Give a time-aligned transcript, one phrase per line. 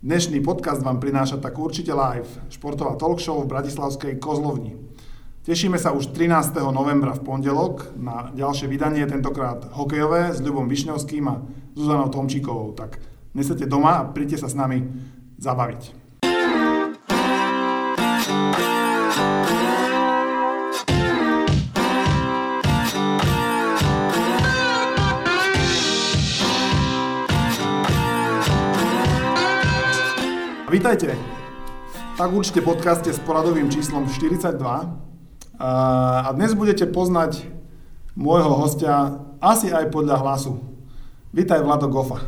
[0.00, 4.80] Dnešný podcast vám prináša tak určite live, športová talk v Bratislavskej Kozlovni.
[5.44, 6.56] Tešíme sa už 13.
[6.72, 11.44] novembra v pondelok na ďalšie vydanie, tentokrát hokejové s Ľubom Višňovským a
[11.76, 12.72] Zuzanou Tomčíkovou.
[12.72, 12.96] Tak
[13.36, 14.88] nesete doma a príďte sa s nami
[15.36, 15.99] zabaviť.
[30.70, 31.18] Vítajte.
[32.14, 34.54] Tak určite podcaste s poradovým číslom 42.
[35.58, 37.42] A dnes budete poznať
[38.14, 40.62] môjho hostia asi aj podľa hlasu.
[41.34, 42.22] Vítaj Vlado Gofa.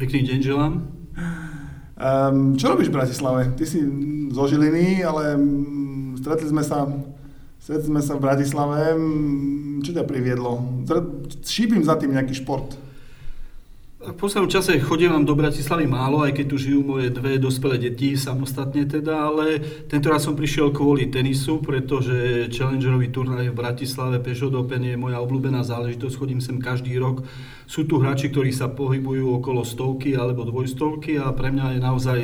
[0.00, 0.72] Pekný deň želám.
[0.80, 3.52] Um, čo robíš v Bratislave?
[3.52, 3.84] Ty si
[4.32, 5.36] zo Žiliny, ale
[6.24, 6.88] stretli sme sa,
[7.60, 8.96] stretli sme sa v Bratislave.
[9.84, 10.80] Čo ťa priviedlo?
[11.44, 12.80] Šípim za tým nejaký šport.
[14.04, 18.20] V poslednom čase chodím do Bratislavy málo, aj keď tu žijú moje dve dospelé deti,
[18.20, 19.56] samostatne teda, ale
[19.88, 25.24] tento raz som prišiel kvôli tenisu, pretože Challengerový turnaj v Bratislave Peugeot Open je moja
[25.24, 27.24] obľúbená záležitosť, chodím sem každý rok.
[27.64, 32.20] Sú tu hráči, ktorí sa pohybujú okolo stovky alebo dvojstovky a pre mňa je naozaj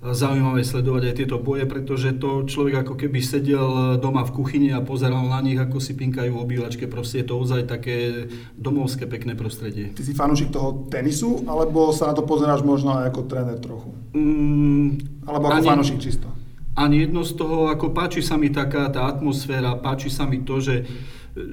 [0.00, 4.80] zaujímavé sledovať aj tieto boje, pretože to človek ako keby sedel doma v kuchyni a
[4.80, 6.88] pozeral na nich, ako si pinkajú v obývačke.
[6.88, 9.92] Proste je to ozaj také domovské pekné prostredie.
[9.92, 13.92] Ty si fanúšik toho tenisu, alebo sa na to pozeráš možno aj ako tréner trochu?
[14.16, 16.32] Mm, alebo ako ani, fanúšik čisto?
[16.80, 20.64] Ani jedno z toho, ako páči sa mi taká tá atmosféra, páči sa mi to,
[20.64, 20.88] že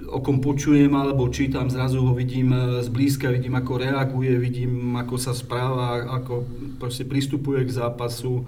[0.07, 5.15] o kom počujem alebo čítam, zrazu ho vidím e, zblízka, vidím ako reaguje, vidím ako
[5.19, 6.47] sa správa, ako
[6.79, 8.47] proste pristupuje k zápasu.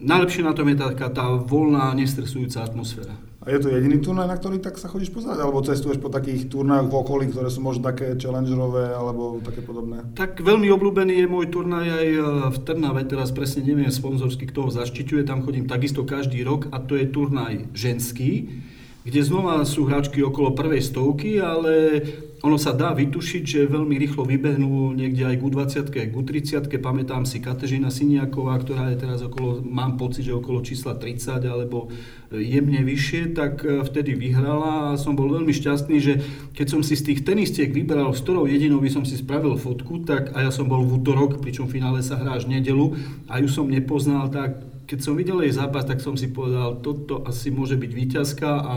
[0.00, 3.12] Najlepšie na tom je taká tá voľná, nestresujúca atmosféra.
[3.40, 5.40] A je to jediný turnaj, na ktorý tak sa chodíš pozerať?
[5.40, 10.04] Alebo cestuješ po takých turnajoch v okolí, ktoré sú možno také challengerové alebo také podobné?
[10.12, 12.20] Tak veľmi obľúbený je môj turnaj aj e,
[12.52, 16.84] v Trnave, teraz presne neviem sponzorsky, kto ho zaštiťuje, tam chodím takisto každý rok a
[16.84, 18.60] to je turnaj ženský
[19.00, 22.04] kde znova sú hráčky okolo prvej stovky, ale
[22.40, 27.28] ono sa dá vytušiť, že veľmi rýchlo vybehnú niekde aj k 20 k 30 Pamätám
[27.28, 31.92] si Katežina Siniaková, ktorá je teraz okolo, mám pocit, že okolo čísla 30 alebo
[32.32, 36.14] jemne vyššie, tak e, vtedy vyhrala a som bol veľmi šťastný, že
[36.56, 40.06] keď som si z tých tenistiek vyberal, s ktorou jedinou by som si spravil fotku,
[40.06, 42.94] tak a ja som bol v útorok, pričom v finále sa hrá až nedelu
[43.26, 47.22] a ju som nepoznal, tak keď som videl jej zápas, tak som si povedal, toto
[47.22, 48.72] asi môže byť výťazka a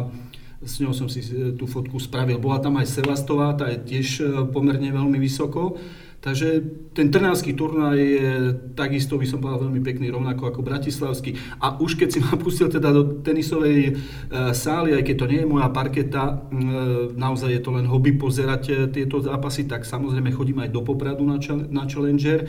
[0.62, 2.38] s ňou som si e, tú fotku spravil.
[2.38, 5.81] Bola tam aj Sevastová, tá je tiež e, pomerne veľmi vysoko.
[6.24, 6.63] Takže
[6.96, 8.34] ten trnavský turnaj je
[8.79, 11.35] takisto, by som povedal, veľmi pekný, rovnako ako bratislavský.
[11.59, 13.94] A už keď si ma pustil teda do tenisovej e,
[14.56, 16.34] sály, aj keď to nie je moja parketa, e,
[17.12, 21.28] naozaj je to len hobby pozerať e, tieto zápasy, tak samozrejme chodím aj do Popradu
[21.28, 22.47] na, na Challenger.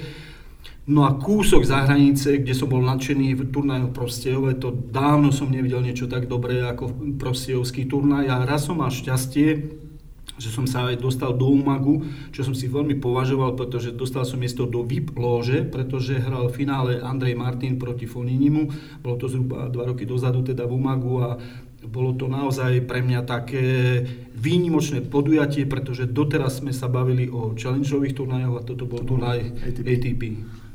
[0.84, 5.48] No a kúsok za hranice, kde som bol nadšený v turnaju Prostejove, to dávno som
[5.48, 9.80] nevidel niečo tak dobré ako Prostejovský turnaj a raz som mal šťastie,
[10.36, 12.04] že som sa aj dostal do Umagu,
[12.36, 16.56] čo som si veľmi považoval, pretože dostal som miesto do VIP lože, pretože hral v
[16.58, 18.68] finále Andrej Martin proti Foninimu,
[19.00, 21.28] bolo to zhruba dva roky dozadu teda v Umagu a
[21.84, 23.64] bolo to naozaj pre mňa také
[24.36, 29.86] výnimočné podujatie, pretože doteraz sme sa bavili o challengeových turnajoch a toto bol turnaj ATP.
[29.88, 30.22] ATP.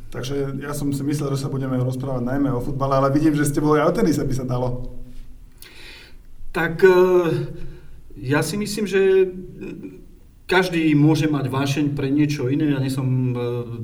[0.09, 3.45] Takže ja som si myslel, že sa budeme rozprávať najmä o futbale, ale vidím, že
[3.45, 4.89] ste boli aj o tenise, by sa dalo.
[6.49, 6.89] Tak e,
[8.17, 9.29] ja si myslím, že
[10.49, 12.73] každý môže mať vášeň pre niečo iné.
[12.73, 13.33] Ja nie som e,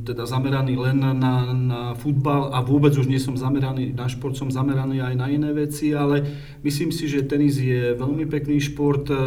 [0.02, 4.50] teda zameraný len na, na futbal a vôbec už nie som zameraný na šport, som
[4.50, 6.26] zameraný aj na iné veci, ale
[6.66, 9.18] myslím si, že tenis je veľmi pekný šport e,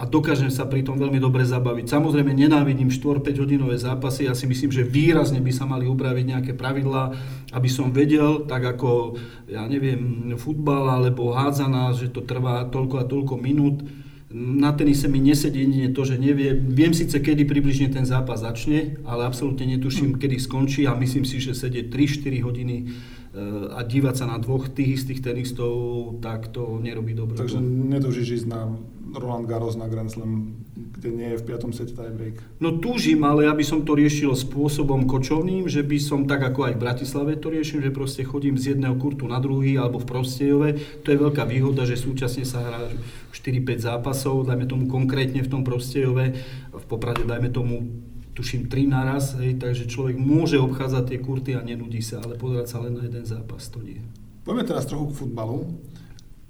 [0.00, 1.92] a dokážem sa pri tom veľmi dobre zabaviť.
[1.92, 6.52] Samozrejme nenávidím 4-5 hodinové zápasy, ja si myslím, že výrazne by sa mali upraviť nejaké
[6.56, 7.12] pravidlá,
[7.52, 13.04] aby som vedel, tak ako, ja neviem, futbal alebo hádzana, že to trvá toľko a
[13.04, 13.84] toľko minút.
[14.32, 18.96] Na tenise mi nesedí jedine to, že nevie, viem síce, kedy približne ten zápas začne,
[19.04, 22.76] ale absolútne netuším, kedy skončí a myslím si, že sedieť 3-4 hodiny
[23.70, 27.38] a dívať sa na dvoch tých istých tenistov, tak to nerobí dobre.
[27.38, 28.74] Takže netúžiš ísť na
[29.14, 31.74] Roland Garros na Grand Slam, kde nie je v 5.
[31.74, 32.42] sete tiebreak?
[32.62, 36.70] No túžim, ale ja by som to riešil spôsobom kočovným, že by som tak ako
[36.70, 40.10] aj v Bratislave to riešim, že proste chodím z jedného kurtu na druhý alebo v
[40.10, 40.68] Prostejove.
[41.02, 42.82] To je veľká výhoda, že súčasne sa hrá
[43.34, 46.34] 4-5 zápasov, dajme tomu konkrétne v tom Prostejove,
[46.70, 47.90] v Poprade dajme tomu
[48.34, 52.66] tuším, tri naraz, hej, takže človek môže obchádzať tie kurty a nenudí sa, ale pozerať
[52.70, 54.00] sa len na jeden zápas, to nie.
[54.46, 55.66] Poďme teraz trochu k futbalu.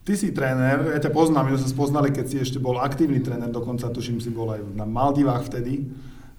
[0.06, 3.20] Ty si tréner, ja ťa poznám, my sme sa spoznali, keď si ešte bol aktívny
[3.20, 5.86] tréner, dokonca tuším si bol aj na Maldivách vtedy.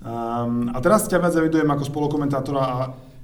[0.02, 2.78] Um, a teraz ťa viac zavidujem ako spolukomentátora a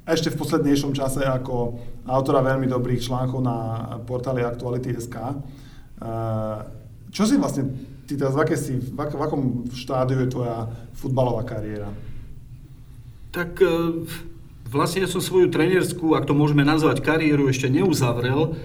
[0.07, 1.75] ešte v poslednejšom čase ako
[2.07, 3.57] autora veľmi dobrých článkov na
[4.07, 5.15] portáli Aktuality.sk.
[5.97, 6.57] Eh,
[7.11, 7.67] čo si vlastne,
[8.07, 9.41] ty teraz v, si, v, ak, v akom
[9.75, 11.91] štádiu je tvoja futbalová kariéra?
[13.35, 14.07] Tak eh,
[14.71, 18.55] vlastne som svoju trenerskú, ak to môžeme nazvať kariéru, ešte neuzavrel,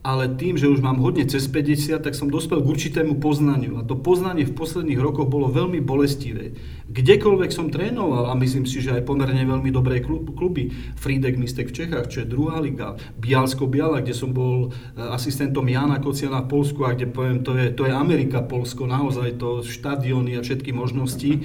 [0.00, 3.76] ale tým, že už mám hodne cez 50, tak som dospel k určitému poznaniu.
[3.76, 6.56] A to poznanie v posledných rokoch bolo veľmi bolestivé.
[6.88, 11.84] Kdekoľvek som trénoval, a myslím si, že aj pomerne veľmi dobré kluby, Frídek Mistek v
[11.84, 16.50] Čechách, čo je druhá liga, Bialsko Biala, kde som bol e, asistentom Jana Kociana v
[16.50, 20.72] Polsku a kde poviem, to je, to je Amerika, Polsko, naozaj to štadióny a všetky
[20.72, 21.44] možnosti.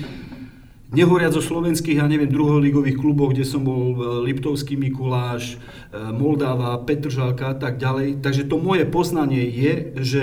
[0.94, 3.98] Nehovoriac o slovenských, ja neviem, druholigových kluboch, kde som bol e,
[4.30, 5.58] Liptovský Mikuláš,
[5.90, 8.22] e, Moldáva, Petržalka a tak ďalej.
[8.22, 10.22] Takže to moje poznanie je, že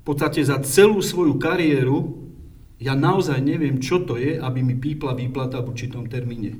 [0.00, 2.22] v podstate za celú svoju kariéru
[2.80, 6.56] ja naozaj neviem, čo to je, aby mi pípla výplata v určitom termíne.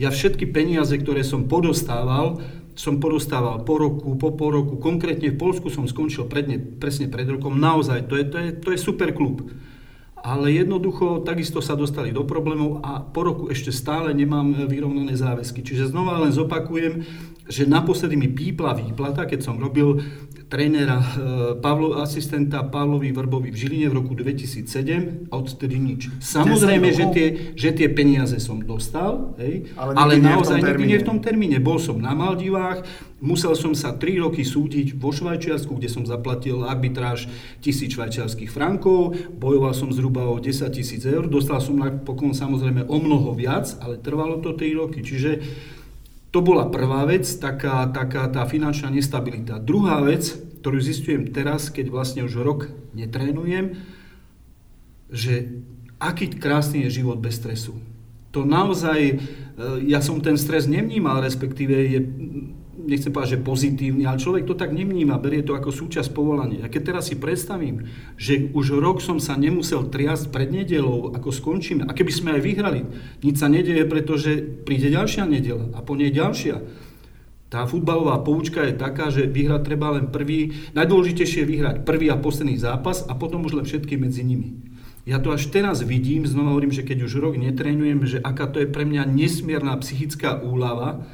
[0.00, 2.42] Ja všetky peniaze, ktoré som podostával,
[2.74, 4.80] som podostával po roku, po pol roku.
[4.80, 7.60] Konkrétne v Polsku som skončil predne, presne pred rokom.
[7.60, 9.46] Naozaj, to je, to je, to je super klub
[10.20, 15.64] ale jednoducho takisto sa dostali do problémov a po roku ešte stále nemám vyrovnané záväzky.
[15.64, 17.04] Čiže znova len zopakujem,
[17.48, 20.00] že naposledy mi pípla výplata, keď som robil
[20.50, 26.10] trénera, e, Pavlo, asistenta Pavlovi Vrbovi v Žiline v roku 2007 a odtedy nič.
[26.18, 31.06] Samozrejme, že tie, že tie peniaze som dostal, hej, ale, ale naozaj nikdy nie v
[31.06, 31.62] tom termíne.
[31.62, 32.82] Bol som na Maldivách,
[33.22, 37.30] musel som sa 3 roky súdiť vo Švajčiarsku, kde som zaplatil arbitráž
[37.62, 42.96] tisíc švajčiarských frankov, bojoval som zhruba o 10 tisíc eur, dostal som napokon samozrejme o
[42.98, 44.98] mnoho viac, ale trvalo to 3 roky.
[45.06, 45.30] Čiže
[46.30, 49.58] to bola prvá vec, taká, taká tá finančná nestabilita.
[49.58, 50.30] Druhá vec,
[50.62, 53.82] ktorú zistujem teraz, keď vlastne už rok netrénujem,
[55.10, 55.62] že
[55.98, 57.74] aký krásny je život bez stresu.
[58.30, 59.14] To naozaj, e,
[59.90, 62.00] ja som ten stres nevnímal, respektíve je
[62.76, 66.66] nechcem povedať, že pozitívny, ale človek to tak nemníma, berie to ako súčasť povolania.
[66.66, 71.34] A keď teraz si predstavím, že už rok som sa nemusel triasť pred nedelou, ako
[71.34, 72.80] skončíme, a keby sme aj vyhrali,
[73.26, 76.62] nič sa nedieje, pretože príde ďalšia nedela a po nej ďalšia.
[77.50, 82.14] Tá futbalová poučka je taká, že vyhrať treba len prvý, najdôležitejšie je vyhrať prvý a
[82.14, 84.54] posledný zápas a potom už len všetky medzi nimi.
[85.02, 88.62] Ja to až teraz vidím, znova hovorím, že keď už rok netrénujem, že aká to
[88.62, 91.08] je pre mňa nesmierna psychická úlava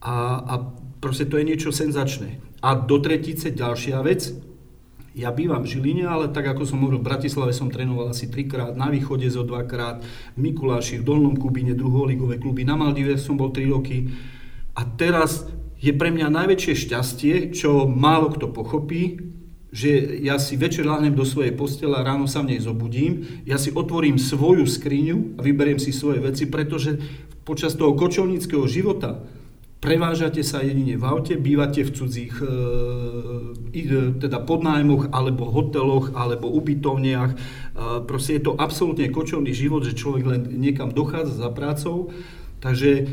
[0.00, 0.54] a, a
[1.04, 2.40] Proste to je niečo senzačné.
[2.64, 4.32] A do tretice ďalšia vec,
[5.12, 8.72] ja bývam v Žiline, ale tak ako som hovoril, v Bratislave som trénoval asi trikrát,
[8.72, 10.00] na východe zo dvakrát,
[10.32, 14.08] v Mikuláši, v Dolnom Kubine, druholigové kluby, na Maldive som bol 3 roky.
[14.80, 15.44] A teraz
[15.76, 19.20] je pre mňa najväčšie šťastie, čo málo kto pochopí,
[19.68, 23.60] že ja si večer láhnem do svojej postele a ráno sa v nej zobudím, ja
[23.60, 26.96] si otvorím svoju skriňu a vyberiem si svoje veci, pretože
[27.44, 29.20] počas toho kočovníckého života
[29.84, 32.48] prevážate sa jedine v aute, bývate v cudzích e,
[33.76, 37.36] e, teda podnájmoch alebo hoteloch alebo ubytovniach.
[37.36, 37.38] E,
[38.08, 42.08] proste je to absolútne kočovný život, že človek len niekam dochádza za prácou.
[42.64, 43.04] Takže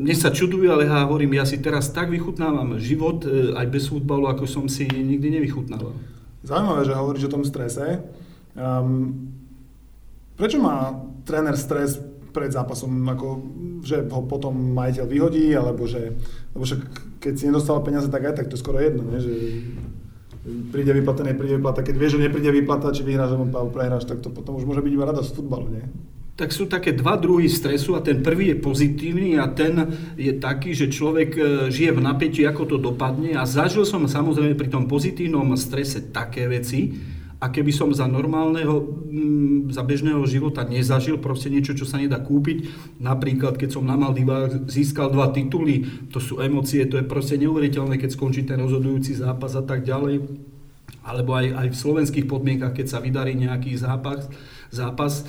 [0.00, 4.32] mne sa čudujú, ale ja hovorím, ja si teraz tak vychutnávam život aj bez futbalu,
[4.32, 5.92] ako som si nikdy nevychutnával.
[6.40, 8.00] Zaujímavé, že hovoríš o tom strese.
[8.56, 9.36] Um,
[10.40, 12.00] prečo má tréner stres
[12.30, 13.28] pred zápasom, ako,
[13.82, 16.14] že ho potom majiteľ vyhodí, alebo že,
[16.54, 16.80] lebo však
[17.20, 19.20] keď si nedostal peniaze, tak aj tak to je skoro jedno, nie?
[19.20, 19.32] že
[20.72, 21.84] príde výplata, nepríde výplata.
[21.84, 24.92] Keď vieš, že nepríde výplata, či vyhráš alebo prehráš, tak to potom už môže byť
[24.92, 25.84] iba radosť z futbalu, nie?
[26.40, 29.76] Tak sú také dva druhy stresu a ten prvý je pozitívny a ten
[30.16, 34.56] je taký, že človek e, žije v napätí, ako to dopadne a zažil som samozrejme
[34.56, 36.96] pri tom pozitívnom strese také veci,
[37.40, 42.20] a keby som za normálneho, mm, za bežného života nezažil proste niečo, čo sa nedá
[42.20, 42.68] kúpiť,
[43.00, 47.96] napríklad keď som na Maldivách získal dva tituly, to sú emócie, to je proste neuveriteľné,
[47.96, 50.20] keď skončí ten rozhodujúci zápas a tak ďalej,
[51.00, 54.28] alebo aj, aj v slovenských podmienkach, keď sa vydarí nejaký zápas,
[54.68, 55.24] zápas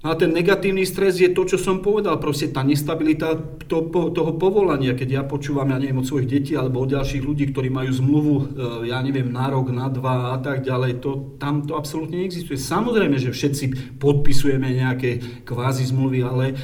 [0.00, 3.36] a ten negatívny stres je to, čo som povedal, proste tá nestabilita
[3.68, 7.52] to, toho povolania, keď ja počúvam, ja neviem, od svojich detí alebo od ďalších ľudí,
[7.52, 8.44] ktorí majú zmluvu, e,
[8.88, 12.56] ja neviem, na rok, na dva a tak ďalej, to, tam to absolútne neexistuje.
[12.56, 16.54] Samozrejme, že všetci podpisujeme nejaké kvázi zmluvy, ale e,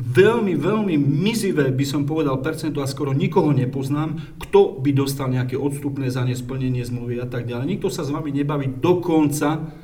[0.00, 5.60] veľmi, veľmi mizivé by som povedal percento a skoro nikoho nepoznám, kto by dostal nejaké
[5.60, 7.76] odstupné za nesplnenie zmluvy a tak ďalej.
[7.76, 9.81] Nikto sa s vami nebaví dokonca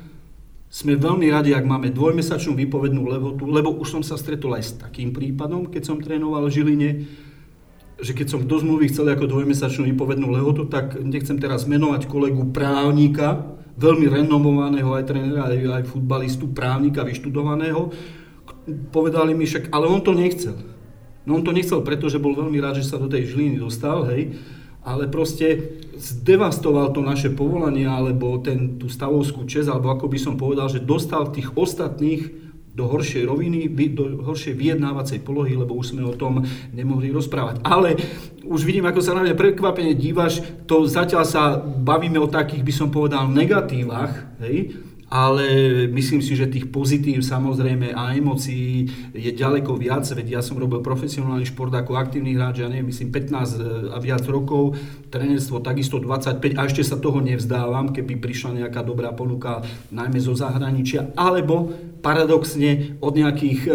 [0.69, 4.71] sme veľmi radi, ak máme dvojmesačnú výpovednú lehotu, lebo už som sa stretol aj s
[4.77, 6.89] takým prípadom, keď som trénoval v Žiline,
[7.99, 12.47] že keď som do zmluvy chcel ako dvojmesačnú výpovednú lehotu, tak nechcem teraz menovať kolegu
[12.53, 17.89] právnika, veľmi renomovaného aj trénera, aj, aj futbalistu, právnika, vyštudovaného.
[18.93, 20.55] Povedali mi však, ale on to nechcel.
[21.25, 24.37] No on to nechcel, pretože bol veľmi rád, že sa do tej Žiliny dostal, hej,
[24.89, 30.33] ale proste zdevastoval to naše povolanie, alebo ten, tú stavovskú čest, alebo ako by som
[30.33, 36.07] povedal, že dostal tých ostatných do horšej roviny, do horšej vyjednávacej polohy, lebo už sme
[36.07, 37.59] o tom nemohli rozprávať.
[37.67, 37.99] Ale
[38.47, 42.73] už vidím, ako sa na mňa prekvapene dívaš, to zatiaľ sa bavíme o takých, by
[42.73, 44.79] som povedal, negatívach, hej?
[45.09, 45.45] Ale
[45.89, 48.85] myslím si, že tých pozitív samozrejme a emócií
[49.17, 53.09] je ďaleko viac, veď ja som robil profesionálny šport ako aktívny hráč, ja neviem, myslím
[53.09, 54.77] 15 e, a viac rokov,
[55.09, 60.37] trenerstvo takisto 25 a ešte sa toho nevzdávam, keby prišla nejaká dobrá ponuka, najmä zo
[60.37, 63.71] zahraničia, alebo paradoxne od nejakých, e,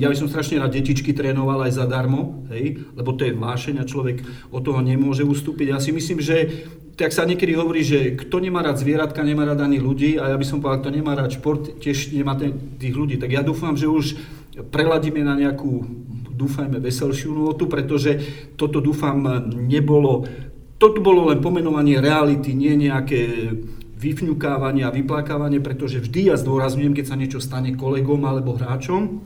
[0.00, 3.88] ja by som strašne rád detičky trénoval aj zadarmo, hej, lebo to je vášeň a
[3.88, 5.76] človek od toho nemôže ustúpiť.
[5.76, 6.66] Ja si myslím, že
[7.00, 10.36] tak sa niekedy hovorí, že kto nemá rád zvieratka, nemá rád ani ľudí a ja
[10.36, 12.36] by som povedal, kto nemá rád šport, tiež nemá
[12.76, 13.16] tých ľudí.
[13.16, 14.20] Tak ja dúfam, že už
[14.68, 15.80] preladíme na nejakú,
[16.28, 18.20] dúfajme, veselšiu notu, pretože
[18.60, 19.16] toto dúfam
[19.48, 20.28] nebolo,
[20.76, 23.52] toto bolo len pomenovanie reality, nie nejaké
[24.00, 29.20] vyfňukávanie a vyplakávanie, pretože vždy ja zdôrazňujem, keď sa niečo stane kolegom alebo hráčom,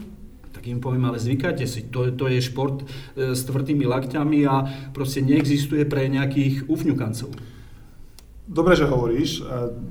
[0.51, 4.55] tak im poviem, ale zvykajte si, to, to je šport e, s tvrdými lakťami a
[4.91, 7.31] proste neexistuje pre nejakých ufňukancov.
[8.45, 9.31] Dobre, že hovoríš.
[9.39, 9.43] E,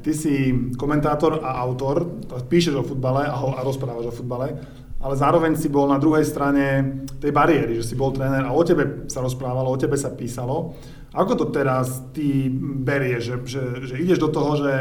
[0.01, 0.33] ty si
[0.75, 2.09] komentátor a autor,
[2.49, 4.59] píšeš o futbale a, ho, a rozprávaš o futbale,
[5.03, 8.63] ale zároveň si bol na druhej strane tej bariéry, že si bol tréner a o
[8.63, 10.79] tebe sa rozprávalo, o tebe sa písalo.
[11.11, 14.73] Ako to teraz ty berieš, že, že, že ideš do toho, že,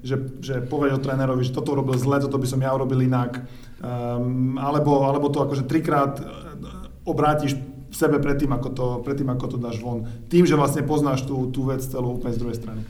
[0.00, 3.42] že, že povieš o trénerovi, že toto urobil zle, toto by som ja urobil inak,
[3.82, 6.24] um, alebo, alebo to akože trikrát e,
[7.04, 10.08] obrátiš v sebe predtým, ako to, predtým, ako to dáš von.
[10.30, 12.80] Tým, že vlastne poznáš tú, tú vec celú úplne z druhej strany.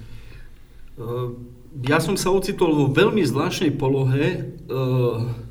[1.00, 1.35] Uh,
[1.83, 4.55] ja som sa ocitol vo veľmi zvláštnej polohe.
[4.71, 5.44] Uh,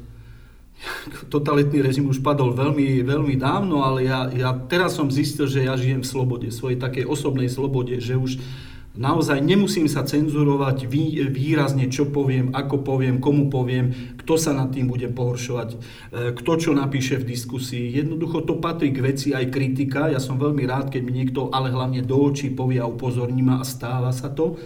[1.34, 5.75] totalitný režim už padol veľmi, veľmi dávno, ale ja, ja teraz som zistil, že ja
[5.80, 8.40] žijem v slobode, svojej takej osobnej slobode, že už
[8.94, 14.70] naozaj nemusím sa cenzurovať vý, výrazne, čo poviem, ako poviem, komu poviem, kto sa nad
[14.70, 15.78] tým bude pohoršovať, e,
[16.38, 17.98] kto čo napíše v diskusii.
[17.98, 20.13] Jednoducho to patrí k veci aj kritika.
[20.13, 23.60] Ja som veľmi rád, keď mi niekto, ale hlavne do očí povie a upozorní ma
[23.60, 24.62] a stáva sa to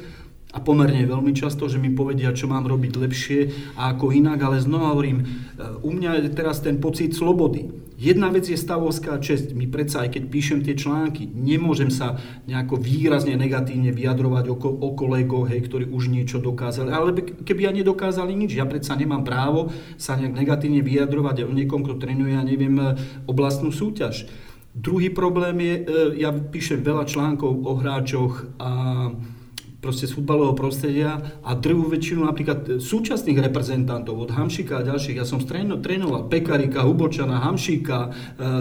[0.58, 3.40] a pomerne veľmi často, že mi povedia, čo mám robiť lepšie
[3.78, 5.22] a ako inak, ale znova hovorím,
[5.86, 7.70] u mňa je teraz ten pocit slobody.
[7.98, 9.58] Jedna vec je stavovská česť.
[9.58, 14.94] My predsa, aj keď píšem tie články, nemôžem sa nejako výrazne negatívne vyjadrovať o, o
[14.94, 16.94] kolegoch, hej, ktorí už niečo dokázali.
[16.94, 21.82] Ale keby ja nedokázali nič, ja predsa nemám právo sa nejak negatívne vyjadrovať o niekom,
[21.82, 22.94] kto trénuje, ja neviem, e,
[23.26, 24.30] oblastnú súťaž.
[24.78, 25.84] Druhý problém je, e,
[26.22, 28.70] ja píšem veľa článkov o hráčoch a
[29.78, 35.22] proste z futbalového prostredia a druhú väčšinu napríklad súčasných reprezentantov od Hamšika a ďalších.
[35.22, 38.10] Ja som trénoval Pekarika, Hubočana, Hamšika, e,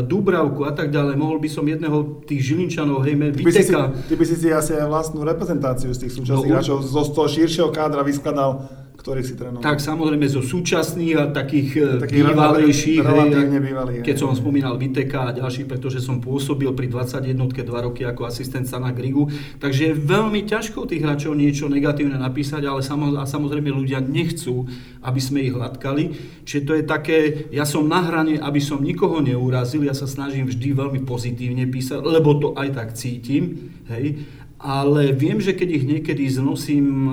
[0.04, 1.16] Dubravku a tak ďalej.
[1.16, 3.96] Mohol by som jedného tých Žilinčanov, hej, Viteka.
[3.96, 7.28] Ty by si si asi aj vlastnú reprezentáciu z tých súčasných no, hráčov zo toho
[7.32, 8.68] širšieho kádra vyskladal
[9.06, 9.62] ktorých si trénoval?
[9.62, 14.02] Tak samozrejme zo súčasných a takých, e, takých bývalejších, relatívne bývalých.
[14.02, 18.66] Keď som spomínal Viteka a ďalších, pretože som pôsobil pri 21 dva roky ako asistent
[18.66, 19.30] na Grigu.
[19.62, 22.82] Takže je veľmi ťažko tých hráčov niečo negatívne napísať, ale
[23.22, 24.66] samozrejme ľudia nechcú,
[25.06, 26.10] aby sme ich hladkali.
[26.42, 27.18] Čiže to je také,
[27.54, 32.02] ja som na hrane, aby som nikoho neurazil, ja sa snažím vždy veľmi pozitívne písať,
[32.02, 33.70] lebo to aj tak cítim.
[33.86, 34.18] Hej
[34.56, 37.12] ale viem, že keď ich niekedy znosím,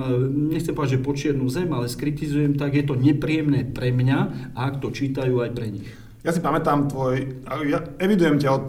[0.56, 4.18] nechcem povedať, že po čiernu zem, ale skritizujem, tak je to nepríjemné pre mňa
[4.56, 5.88] a ak to čítajú aj pre nich.
[6.24, 8.64] Ja si pamätám tvoj, ja evidujem ťa od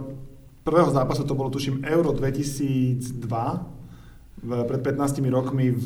[0.67, 3.15] prvého zápasu, to bolo tuším Euro 2002,
[4.45, 5.85] v, pred 15 rokmi v,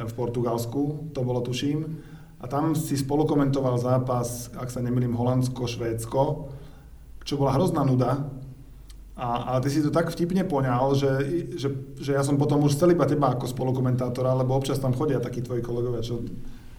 [0.00, 1.84] v Portugalsku, to bolo tuším.
[2.42, 6.22] A tam si spolukomentoval zápas, ak sa nemýlim, Holandsko-Švédsko,
[7.22, 8.26] čo bola hrozná nuda,
[9.12, 11.12] a, a ty si to tak vtipne poňal, že,
[11.52, 11.68] že,
[12.00, 15.44] že ja som potom už chcel iba teba ako spolukomentátora, lebo občas tam chodia takí
[15.44, 16.24] tvoji kolegovia, čo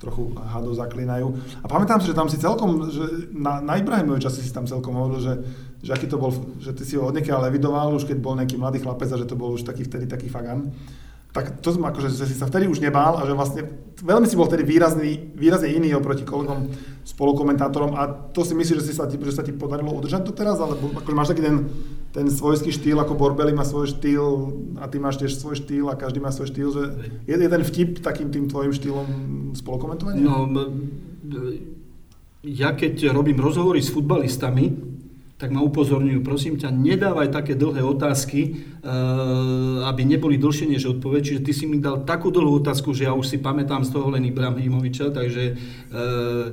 [0.02, 1.32] trochu hado zaklinajú.
[1.64, 4.98] A pamätám si, že tam si celkom, že na, na Ibrahimoviča si si tam celkom
[4.98, 5.34] hovoril, že,
[5.80, 8.84] že aký to bol, že ty si ho odniekiaľ evidoval, už keď bol nejaký mladý
[8.84, 10.76] chlapec a že to bol už taký vtedy taký fagan
[11.34, 13.66] tak to som akože, že si sa vtedy už nebál a že vlastne
[13.98, 16.70] veľmi si bol vtedy výrazný, výrazne iný oproti kolegom
[17.02, 20.32] spolukomentátorom a to si myslíš, že, si sa ti, že sa ti podarilo udržať to
[20.32, 21.58] teraz, alebo akože máš taký ten,
[22.14, 24.26] ten svojský štýl, ako Borbeli má svoj štýl
[24.78, 26.84] a ty máš tiež svoj štýl a každý má svoj štýl, že
[27.26, 29.08] je, je ten vtip takým tým tvojim štýlom
[29.58, 30.22] spolukomentovania?
[30.22, 30.46] No,
[32.46, 34.93] ja keď robím rozhovory s futbalistami,
[35.44, 38.88] tak ma upozorňujú, prosím ťa, nedávaj také dlhé otázky, eh,
[39.84, 41.20] aby neboli dlhšie než odpoveď.
[41.20, 44.08] Čiže ty si mi dal takú dlhú otázku, že ja už si pamätám z toho
[44.08, 46.48] len Ibrahimoviča, takže eh,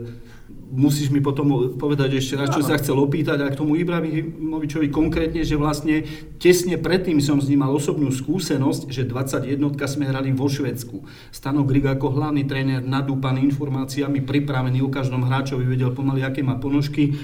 [0.74, 5.46] musíš mi potom povedať ešte raz, čo sa chcel opýtať a k tomu Ibrahimovičovi konkrétne,
[5.46, 6.02] že vlastne
[6.42, 11.06] tesne predtým som s ním mal osobnú skúsenosť, že 21 sme hrali vo Švedsku.
[11.30, 16.58] Stano Grig ako hlavný tréner nadúpaný informáciami, pripravený o každom hráčovi, vedel pomaly, aké má
[16.58, 17.14] ponožky.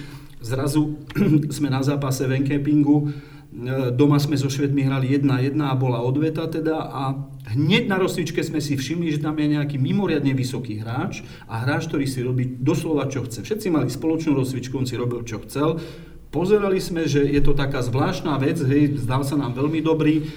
[0.41, 0.99] Zrazu
[1.57, 3.13] sme na zápase v Enkepingu,
[3.57, 7.17] E, doma sme so Švedmi hrali 1-1 a bola odveta teda a
[7.57, 11.89] hneď na rozcvičke sme si všimli, že tam je nejaký mimoriadne vysoký hráč a hráč,
[11.89, 13.41] ktorý si robí doslova čo chce.
[13.41, 15.81] Všetci mali spoločnú rozcvičku, on si robil čo chcel.
[16.29, 20.29] Pozerali sme, že je to taká zvláštna vec, hej, zdal sa nám veľmi dobrý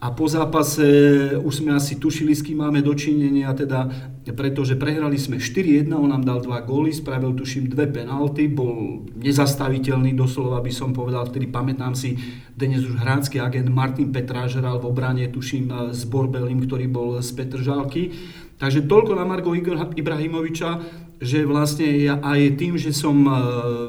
[0.00, 0.88] a po zápase
[1.36, 3.92] už sme asi tušili, s kým máme dočinenia, teda,
[4.32, 10.16] pretože prehrali sme 4-1, on nám dal dva góly, spravil tuším dve penalty, bol nezastaviteľný,
[10.16, 12.16] doslova by som povedal, vtedy pamätám si,
[12.56, 17.30] dnes už hrácky agent Martin Petráž hral v obrane, tuším, s Borbelim, ktorý bol z
[17.36, 18.16] Petržalky.
[18.56, 19.52] Takže toľko na Margo
[19.92, 23.32] Ibrahimoviča že vlastne ja aj tým, že som e,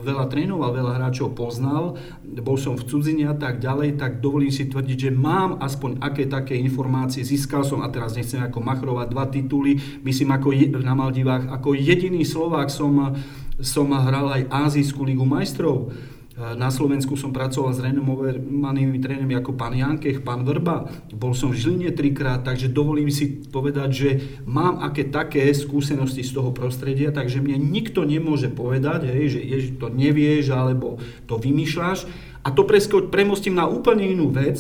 [0.06, 4.70] veľa trénoval, veľa hráčov poznal, bol som v cudzine a tak ďalej, tak dovolím si
[4.70, 9.26] tvrdiť, že mám aspoň aké také informácie, získal som, a teraz nechcem ako machrovať dva
[9.28, 13.18] tituly, myslím ako je, na Maldivách, ako jediný Slovák som,
[13.58, 15.92] som hral aj Ázijskú ligu majstrov
[16.36, 20.84] na Slovensku som pracoval s renomovanými trénermi ako pán Jankech, pán Vrba.
[21.16, 24.10] Bol som v Žiline trikrát, takže dovolím si povedať, že
[24.44, 29.72] mám aké také skúsenosti z toho prostredia, takže mne nikto nemôže povedať, hej, že ježi,
[29.80, 32.04] to nevieš alebo to vymýšľaš.
[32.44, 32.68] A to
[33.08, 34.60] premostím na úplne inú vec,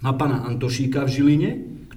[0.00, 1.50] na pána Antošíka v Žiline,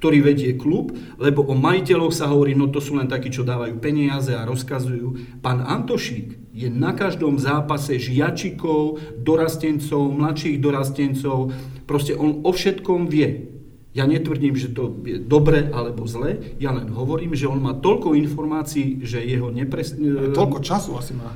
[0.06, 3.82] ktorý vedie klub, lebo o majiteľoch sa hovorí, no to sú len takí, čo dávajú
[3.82, 5.42] peniaze a rozkazujú.
[5.42, 11.58] Pán Antošík je na každom zápase žiačikov, dorastencov, mladších dorastencov,
[11.90, 13.50] proste on o všetkom vie.
[13.98, 18.14] Ja netvrdím, že to je dobre alebo zle, ja len hovorím, že on má toľko
[18.14, 19.98] informácií, že jeho nepres...
[20.38, 21.34] Toľko času asi má.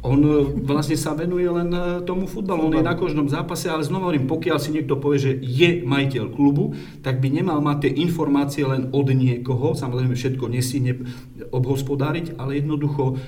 [0.00, 2.72] On e, vlastne sa venuje len e, tomu futbalu.
[2.72, 6.24] On je na každom zápase, ale znova hovorím, pokiaľ si niekto povie, že je majiteľ
[6.32, 6.72] klubu,
[7.04, 10.80] tak by nemal mať tie informácie len od niekoho, samozrejme všetko nesí
[11.52, 13.20] obhospodáriť, ale jednoducho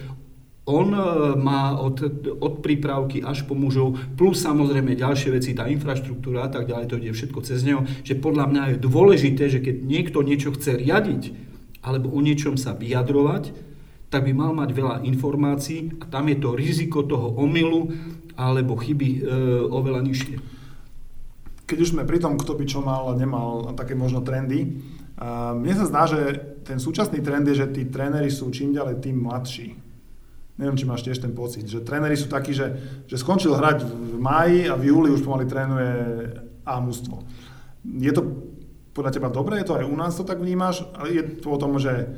[0.64, 1.02] on e,
[1.36, 2.00] má od,
[2.40, 6.98] od prípravky až po mužov, plus samozrejme ďalšie veci, tá infraštruktúra a tak ďalej, to
[7.02, 11.52] ide všetko cez neho, že podľa mňa je dôležité, že keď niekto niečo chce riadiť,
[11.82, 13.71] alebo o niečom sa vyjadrovať,
[14.12, 17.88] tak by mal mať veľa informácií a tam je to riziko toho omylu
[18.36, 19.20] alebo chyby e,
[19.72, 20.36] oveľa nižšie.
[21.64, 24.84] Keď už sme pri tom, kto by čo mal a nemal také možno trendy,
[25.16, 26.34] a mne sa zdá, že
[26.66, 29.78] ten súčasný trend je, že tí tréneri sú čím ďalej tým mladší.
[30.58, 32.74] Neviem, či máš tiež ten pocit, že tréneri sú takí, že,
[33.08, 35.92] že skončil hrať v máji a v júli už pomaly trénuje
[36.68, 37.24] A mústvo.
[37.86, 38.22] Je to
[38.92, 39.62] podľa teba dobré?
[39.62, 40.84] Je to aj u nás to tak vnímaš?
[40.92, 42.12] Ale je to o tom, že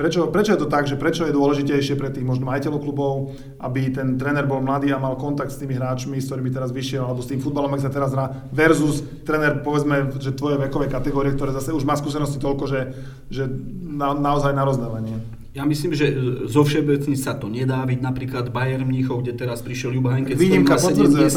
[0.00, 3.92] Prečo, prečo je to tak, že prečo je dôležitejšie pre tých možno majiteľov klubov, aby
[3.92, 7.20] ten tréner bol mladý a mal kontakt s tými hráčmi, s ktorými teraz vyšiel, alebo
[7.20, 11.52] s tým futbalom, ak sa teraz hrá, versus tréner, povedzme, že tvoje vekové kategórie, ktoré
[11.52, 12.80] zase už má skúsenosti toľko, že,
[13.28, 13.44] že
[13.92, 15.20] na, naozaj na rozdávanie.
[15.52, 16.16] Ja myslím, že
[16.48, 20.80] zo všeobecní sa to nedá, byť napríklad Bayern Mníchov, kde teraz prišiel Juba Henkec, Výnimka
[20.80, 21.28] potvrdzuje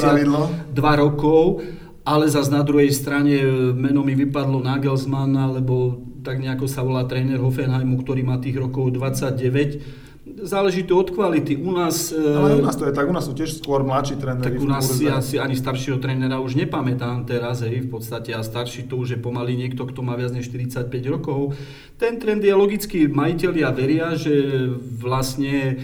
[0.71, 1.59] dva rokov,
[2.07, 3.43] ale zase na druhej strane
[3.75, 8.95] meno mi vypadlo Nagelsmann, alebo tak nejako sa volá tréner Hoffenheimu, ktorý má tých rokov
[8.95, 10.03] 29.
[10.23, 11.59] Záleží to od kvality.
[11.59, 12.15] U nás...
[12.15, 14.55] Ale u nás to je tak, u nás sú tiež skôr mladší tréneri.
[14.55, 18.39] Tak u nás si asi ani staršieho trénera už nepamätám teraz, hej, v podstate a
[18.39, 21.59] starší to už je pomaly niekto, kto má viac než 45 rokov.
[21.99, 24.31] Ten trend je logický, majiteľia veria, že
[24.79, 25.83] vlastne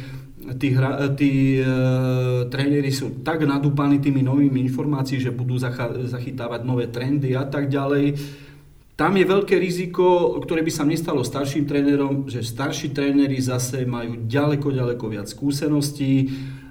[0.56, 1.64] tí, hra, tí e,
[2.48, 8.16] tréneri sú tak nadúpaní tými novými informáciami, že budú zachytávať nové trendy a tak ďalej
[9.00, 14.28] tam je veľké riziko, ktoré by sa nestalo starším trénerom, že starší tréneri zase majú
[14.28, 16.28] ďaleko, ďaleko viac skúseností,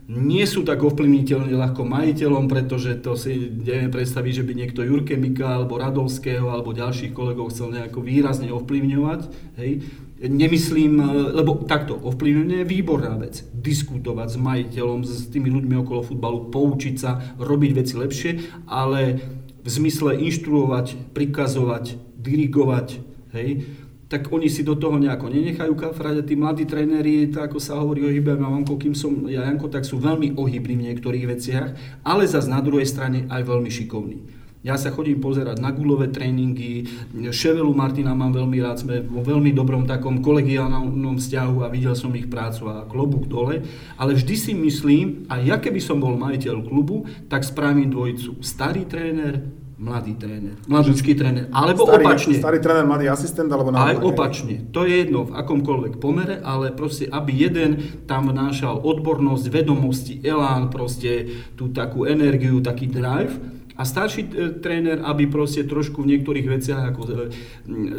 [0.08, 5.20] nie sú tak ovplyvniteľní ľahko majiteľom, pretože to si neviem predstaviť, že by niekto Jurke
[5.20, 9.20] Mika alebo Radovského alebo ďalších kolegov chcel nejako výrazne ovplyvňovať.
[9.60, 9.84] Hej.
[10.24, 11.00] Nemyslím,
[11.36, 13.44] lebo takto, ovplyvňovanie je výborná vec.
[13.52, 18.30] Diskutovať s majiteľom, s tými ľuďmi okolo futbalu, poučiť sa, robiť veci lepšie,
[18.64, 19.20] ale
[19.60, 23.00] v zmysle inštruovať, prikazovať, dirigovať,
[23.32, 23.64] hej,
[24.08, 27.76] tak oni si do toho nejako nenechajú kafrať a tí mladí tréneri, tak ako sa
[27.76, 31.28] hovorí o hybe, mám Janko, kým som ja Janko, tak sú veľmi ohybní v niektorých
[31.28, 31.68] veciach,
[32.04, 34.37] ale zase na druhej strane aj veľmi šikovní.
[34.66, 36.82] Ja sa chodím pozerať na gulové tréningy,
[37.30, 42.10] Ševelu Martina mám veľmi rád, sme vo veľmi dobrom takom kolegiálnom vzťahu a videl som
[42.18, 43.62] ich prácu a klobúk dole,
[43.94, 48.42] ale vždy si myslím, a ja keby som bol majiteľ klubu, tak spravím dvojicu.
[48.42, 49.46] Starý tréner,
[49.78, 52.34] mladý tréner, mladúčký tréner, alebo starý, opačne.
[52.34, 54.10] Starý tréner, mladý asistent, alebo Aj naopak.
[54.10, 54.66] opačne.
[54.74, 60.66] To je jedno v akomkoľvek pomere, ale proste, aby jeden tam vnášal odbornosť, vedomosti, elán,
[60.66, 63.38] proste tú takú energiu, taký drive,
[63.78, 67.10] a starší e, tréner, aby proste trošku v niektorých veciach ako e,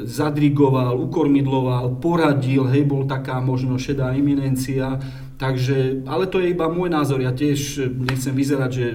[0.03, 4.99] zadrigoval, ukormidloval, poradil, hej, bol taká možno šedá eminencia.
[5.39, 7.23] Takže, ale to je iba môj názor.
[7.23, 8.85] Ja tiež e, nechcem vyzerať, že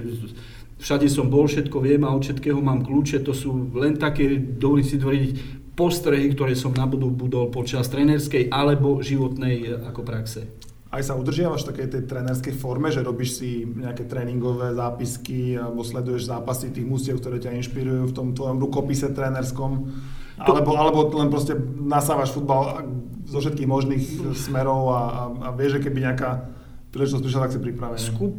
[0.77, 3.25] všade som bol, všetko viem a od všetkého mám kľúče.
[3.25, 5.29] To sú len také, dovolím si tvoriť,
[5.75, 10.47] postrehy, ktoré som nabudol počas trénerskej alebo životnej ako praxe
[10.95, 15.83] aj sa udržiavaš v takej tej trénerskej forme, že robíš si nejaké tréningové zápisky alebo
[15.83, 19.91] sleduješ zápasy tých mústiev, ktoré ťa inšpirujú v tom tvojom rukopise trénerskom?
[20.39, 22.87] Alebo, alebo len proste nasávaš futbal
[23.27, 24.03] zo všetkých možných
[24.35, 26.51] smerov a, a, a vieš, že keby nejaká
[26.91, 28.03] príležitosť prišla, tak si pripravený?
[28.03, 28.35] Skup,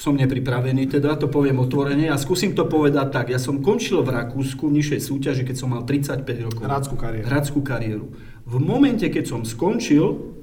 [0.00, 3.26] som nepripravený, teda to poviem otvorene a skúsim to povedať tak.
[3.28, 6.62] Ja som končil v Rakúsku v nižšej súťaži, keď som mal 35 rokov.
[6.64, 7.24] Hradskú kariéru.
[7.28, 8.06] Hradskú kariéru.
[8.48, 10.39] V momente, keď som skončil,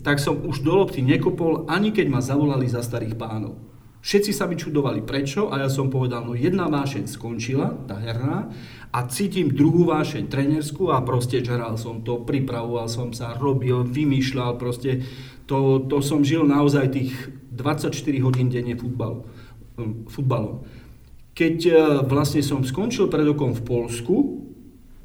[0.00, 3.70] tak som už do lopty nekopol, ani keď ma zavolali za starých pánov.
[4.00, 8.48] Všetci sa mi čudovali prečo a ja som povedal, no jedna vášeň skončila, tá herná,
[8.90, 14.56] a cítim druhú vášeň trenerskú a proste žeral som to, pripravoval som sa, robil, vymýšľal,
[14.56, 15.04] proste
[15.44, 17.12] to, to som žil naozaj tých
[17.52, 17.92] 24
[18.24, 19.28] hodín denne futbal,
[19.76, 20.64] hm, futbalom.
[21.36, 21.76] Keď eh,
[22.08, 24.16] vlastne som skončil pred rokom v Polsku,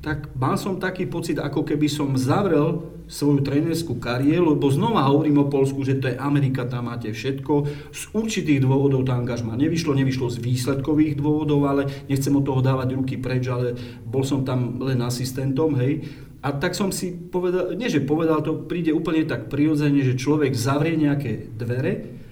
[0.06, 5.42] tak mal som taký pocit, ako keby som zavrel svoju trénerskú kariéru, lebo znova hovorím
[5.42, 7.54] o Polsku, že to je Amerika, tam máte všetko.
[7.90, 12.94] Z určitých dôvodov tá angažma nevyšlo, nevyšlo z výsledkových dôvodov, ale nechcem od toho dávať
[12.94, 13.74] ruky preč, ale
[14.06, 16.06] bol som tam len asistentom, hej.
[16.46, 20.54] A tak som si povedal, nie že povedal, to príde úplne tak prirodzene, že človek
[20.54, 22.25] zavrie nejaké dvere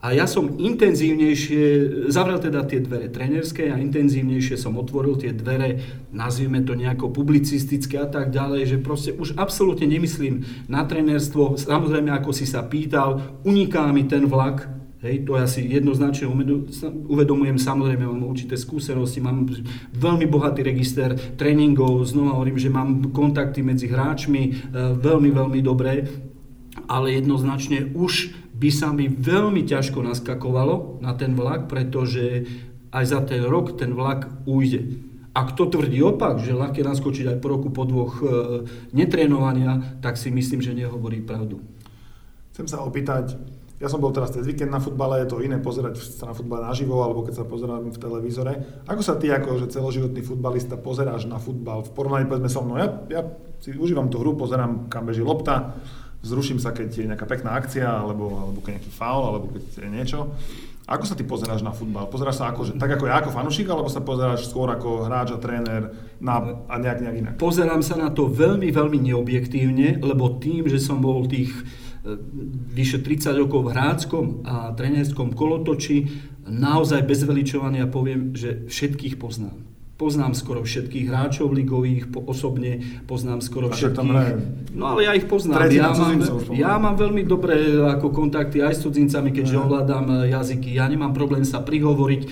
[0.00, 1.62] a ja som intenzívnejšie,
[2.08, 5.76] zavrel teda tie dvere trenerské a intenzívnejšie som otvoril tie dvere,
[6.08, 11.60] nazvime to nejako publicistické a tak ďalej, že proste už absolútne nemyslím na trenerstvo.
[11.60, 16.28] Samozrejme, ako si sa pýtal, uniká mi ten vlak, Hej, to ja si jednoznačne
[17.08, 19.48] uvedomujem, samozrejme mám určité skúsenosti, mám
[19.96, 24.50] veľmi bohatý register tréningov, znova hovorím, že mám kontakty medzi hráčmi, e,
[25.00, 26.04] veľmi, veľmi dobré,
[26.84, 32.44] ale jednoznačne už by sa mi veľmi ťažko naskakovalo na ten vlak, pretože
[32.92, 35.00] aj za ten rok ten vlak ujde.
[35.32, 38.26] A kto tvrdí opak, že ľahké naskočiť aj po roku, po dvoch e,
[38.90, 41.62] netrénovania, tak si myslím, že nehovorí pravdu.
[42.50, 43.38] Chcem sa opýtať,
[43.80, 46.66] ja som bol teraz cez víkend na futbale, je to iné pozerať sa na futbal
[46.66, 48.84] naživo, alebo keď sa pozerám v televízore.
[48.84, 52.76] Ako sa ty ako že celoživotný futbalista pozeráš na futbal v porovnaní povedzme so mnou?
[52.76, 53.22] Ja, ja
[53.62, 55.80] si užívam tú hru, pozerám, kam beží lopta,
[56.20, 59.90] zruším sa, keď je nejaká pekná akcia, alebo, alebo keď nejaký faul, alebo keď je
[59.90, 60.18] niečo.
[60.90, 62.10] Ako sa ty pozeráš na futbal?
[62.10, 65.30] Pozeráš sa ako, že, tak ako ja ako fanušik, alebo sa pozeráš skôr ako hráč
[65.30, 67.34] a tréner na, a nejak, nejak inak?
[67.38, 71.54] Pozerám sa na to veľmi, veľmi neobjektívne, lebo tým, že som bol tých
[72.02, 72.18] e,
[72.74, 76.10] vyše 30 rokov v hráckom a trénerskom kolotoči,
[76.50, 83.44] naozaj bez veličovania poviem, že všetkých poznám poznám skoro všetkých hráčov ligových, po, osobne poznám
[83.44, 84.72] skoro a všetkých.
[84.72, 85.68] No ale ja ich poznám.
[85.68, 86.16] Ja mám,
[86.56, 90.72] ja mám veľmi dobré ako kontakty aj s cudzincami, keďže ovládam e, jazyky.
[90.72, 92.28] Ja nemám problém sa prihovoriť, e,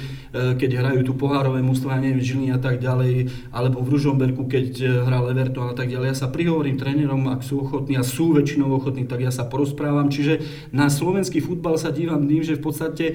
[0.56, 4.86] keď hrajú tu pohárové mústva, neviem, Žiliny a tak ďalej, alebo v Ružomberku, keď e,
[5.04, 6.16] hral Everton a tak ďalej.
[6.16, 10.08] Ja sa prihovorím trénerom, ak sú ochotní a sú väčšinou ochotní, tak ja sa porozprávam.
[10.08, 10.40] Čiže
[10.72, 13.06] na slovenský futbal sa dívam tým, že v podstate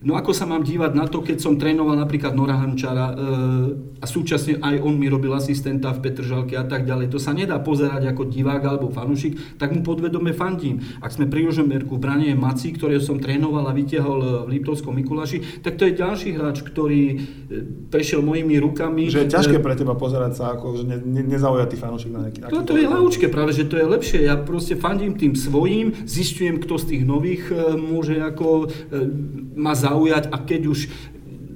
[0.00, 3.14] No ako sa mám dívať na to, keď som trénoval napríklad Nora Hančara e,
[4.00, 7.12] a súčasne aj on mi robil asistenta v Petržalke a tak ďalej.
[7.12, 10.80] To sa nedá pozerať ako divák alebo fanušik, tak mu podvedome fandím.
[11.04, 15.60] Ak sme pri Jožemberku v brane Maci, ktoré som trénoval a vytiahol v Liptovskom Mikuláši,
[15.60, 17.16] tak to je ďalší hráč, ktorý e,
[17.92, 19.12] prešiel mojimi rukami.
[19.12, 22.48] Že je ťažké pre teba pozerať sa ako, že ne, ne, nezaujatý fanúšik na nejaký...
[22.48, 24.24] To, to je ľahúčke práve, že to je lepšie.
[24.24, 28.66] Ja proste fandím tým svojim, zistujem, kto z tých nových e, môže ako e,
[29.60, 30.80] ma zaujať a keď už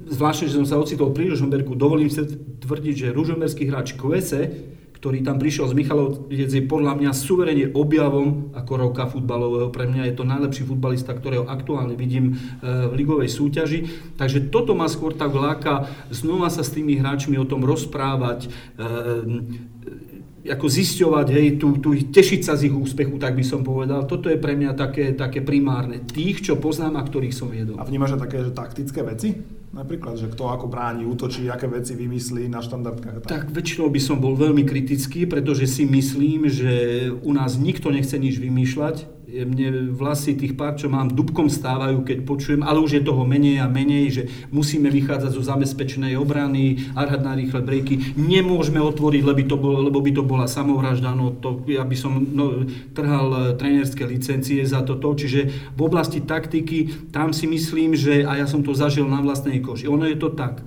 [0.05, 2.25] zvláštne, že som sa ocitol pri Ružomberku, dovolím sa
[2.61, 4.73] tvrdiť, že ružomberský hráč Kvese,
[5.05, 9.69] ktorý tam prišiel z Michalov, je podľa mňa suverene objavom ako roka futbalového.
[9.69, 13.85] Pre mňa je to najlepší futbalista, ktorého aktuálne vidím e, v ligovej súťaži.
[14.17, 18.89] Takže toto ma skôr tak láka znova sa s tými hráčmi o tom rozprávať, e,
[20.45, 24.05] ako zisťovať, hej, tu, tu, tešiť sa z ich úspechu, tak by som povedal.
[24.05, 26.01] Toto je pre mňa také, také primárne.
[26.01, 27.81] Tých, čo poznám a ktorých som viedol.
[27.81, 29.37] A vnímaš také že taktické veci?
[29.73, 33.25] Napríklad, že kto ako bráni, útočí, aké veci vymyslí na štandardkách?
[33.25, 33.31] Tak.
[33.31, 36.71] tak väčšinou by som bol veľmi kritický, pretože si myslím, že
[37.11, 39.14] u nás nikto nechce nič vymýšľať.
[39.43, 43.59] Mne vlasy tých pár, čo mám, dubkom stávajú, keď počujem, ale už je toho menej
[43.59, 44.23] a menej, že
[44.55, 49.75] musíme vychádzať zo zabezpečenej obrany, arhať na rýchle brejky, nemôžeme otvoriť, lebo by to, bol,
[49.83, 52.63] lebo by to bola samovražda, no to ja by som no,
[52.95, 58.39] trhal eh, trénerské licencie za toto, čiže v oblasti taktiky, tam si myslím, že, a
[58.39, 60.63] ja som to zažil na vlastnej koži, ono je to tak,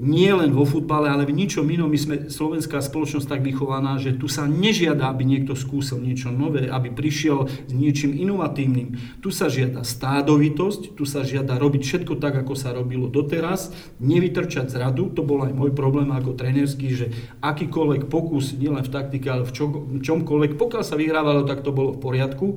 [0.00, 1.92] nie len vo futbale, ale v ničom inom.
[1.92, 6.72] My sme slovenská spoločnosť tak vychovaná, že tu sa nežiada, aby niekto skúsil niečo nové,
[6.72, 8.96] aby prišiel s niečím inovatívnym.
[9.20, 14.72] Tu sa žiada stádovitosť, tu sa žiada robiť všetko tak, ako sa robilo doteraz, nevytrčať
[14.72, 17.06] z radu, to bol aj môj problém ako trénerský, že
[17.44, 19.52] akýkoľvek pokus, nielen v taktike, ale v
[20.00, 22.56] čomkoľvek, pokiaľ sa vyhrávalo, tak to bolo v poriadku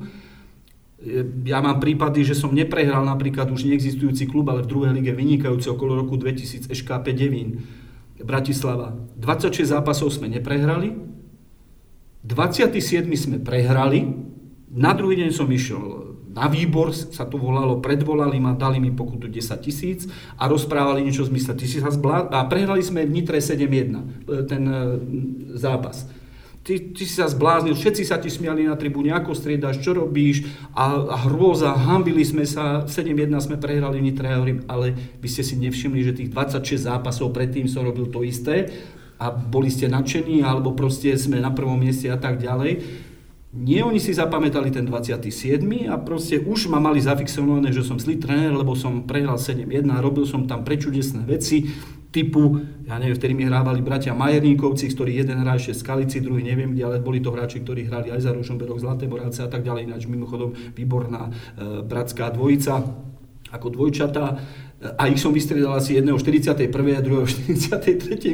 [1.44, 5.68] ja mám prípady, že som neprehral napríklad už neexistujúci klub, ale v druhej lige vynikajúci
[5.68, 7.66] okolo roku 2000 SKP Devín,
[8.22, 8.94] Bratislava.
[9.18, 10.96] 26 zápasov sme neprehrali,
[12.24, 14.06] 27 sme prehrali,
[14.72, 19.30] na druhý deň som išiel na výbor, sa to volalo, predvolali ma, dali mi pokutu
[19.30, 22.26] 10 tisíc a rozprávali niečo v zmysle, ty si sa zblá...
[22.32, 24.74] A prehrali sme v Nitre 7-1, e, ten e,
[25.54, 26.10] zápas
[26.64, 30.48] ty, ty si sa zbláznil, všetci sa ti smiali na tribúne, ako striedaš, čo robíš
[30.72, 35.28] a, a hrôza, hambili sme sa, 7-1 sme prehrali v Nitre, ja hovorím, ale vy
[35.28, 38.72] ste si nevšimli, že tých 26 zápasov predtým som robil to isté
[39.20, 42.82] a boli ste nadšení, alebo proste sme na prvom mieste a tak ďalej.
[43.54, 45.62] Nie, oni si zapamätali ten 27.
[45.86, 50.02] a proste už ma mali zafixované, že som zlý tréner, lebo som prehral 7-1 a
[50.02, 51.70] robil som tam prečudesné veci
[52.14, 56.70] typu, ja neviem, vtedy mi hrávali bratia Majerníkovci, ktorí jeden hrá ešte Skalici, druhý neviem
[56.70, 59.90] kde, ale boli to hráči, ktorí hrali aj za Ružomberok, Zlaté Boráce a tak ďalej,
[59.90, 62.86] ináč mimochodom výborná e, bratská dvojica
[63.50, 64.34] ako dvojčata e,
[64.94, 66.70] a ich som vystriedal asi jedného 41.
[66.70, 67.82] a druhého 43.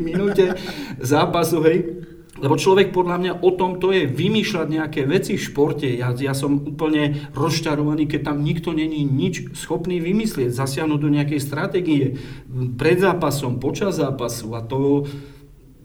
[0.04, 0.52] minúte
[1.00, 2.09] zápasu, hej.
[2.38, 5.90] Lebo človek podľa mňa o tom to je vymýšľať nejaké veci v športe.
[5.90, 11.40] Ja, ja som úplne rozčarovaný, keď tam nikto není nič schopný vymyslieť, zasiahnuť do nejakej
[11.42, 12.22] stratégie
[12.78, 15.10] pred zápasom, počas zápasu a to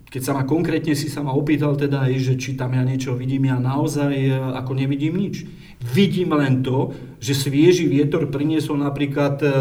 [0.06, 3.52] keď sa ma konkrétne si sa ma opýtal teda že či tam ja niečo vidím,
[3.52, 5.44] ja naozaj e, ako nevidím nič.
[5.86, 9.52] Vidím len to, že svieži vietor priniesol napríklad e, e,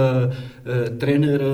[0.97, 1.53] tréner e,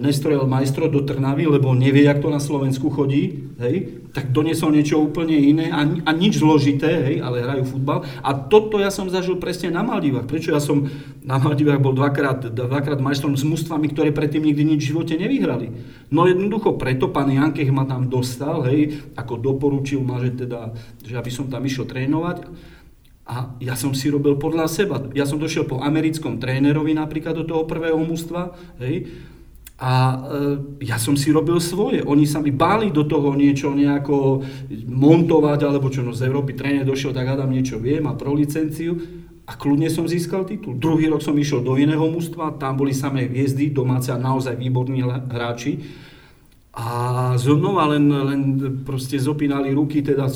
[0.00, 5.00] Nestrojel Majstro do Trnavy, lebo nevie, jak to na Slovensku chodí, hej, tak doniesol niečo
[5.00, 8.04] úplne iné a, a nič zložité, hej, ale hrajú futbal.
[8.24, 10.24] A toto ja som zažil presne na Maldivách.
[10.24, 10.88] Prečo ja som
[11.20, 15.72] na Maldivách bol dvakrát, dvakrát majstrom s mústvami, ktoré predtým nikdy nič v živote nevyhrali.
[16.08, 20.72] No jednoducho preto pán Jankech ma tam dostal, hej, ako doporučil ma, že teda,
[21.04, 22.48] že aby som tam išiel trénovať.
[23.26, 25.02] A ja som si robil podľa seba.
[25.10, 29.10] Ja som došiel po americkom trénerovi napríklad do toho prvého mústva, hej,
[29.76, 30.16] a e,
[30.88, 32.00] ja som si robil svoje.
[32.00, 34.40] Oni sa mi báli do toho niečo nejako
[34.88, 38.96] montovať, alebo čo no z Európy tréner došiel, tak Adam niečo vie, má pro licenciu.
[39.46, 40.80] A kľudne som získal titul.
[40.80, 45.04] Druhý rok som išiel do iného mústva, tam boli samé hviezdy, domáce a naozaj výborní
[45.06, 45.78] hráči.
[46.76, 48.40] A znova len, len
[48.84, 50.28] proste zopínali ruky, teda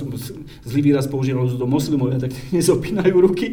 [0.65, 3.53] zlý výraz používal do moslimovia, tak nezopínajú ruky.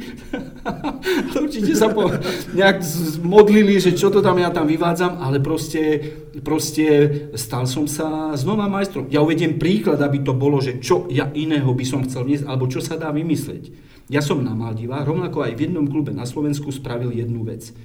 [1.43, 2.07] Určite sa po,
[2.55, 2.79] nejak
[3.27, 5.99] modlili, že čo to tam ja tam vyvádzam, ale proste,
[6.39, 6.87] proste
[7.35, 9.11] stal som sa znova majstrom.
[9.11, 12.71] Ja uvediem príklad, aby to bolo, že čo ja iného by som chcel dnes, alebo
[12.71, 13.67] čo sa dá vymysleť.
[14.07, 17.75] Ja som na Maldivách, rovnako aj v jednom klube na Slovensku spravil jednu vec.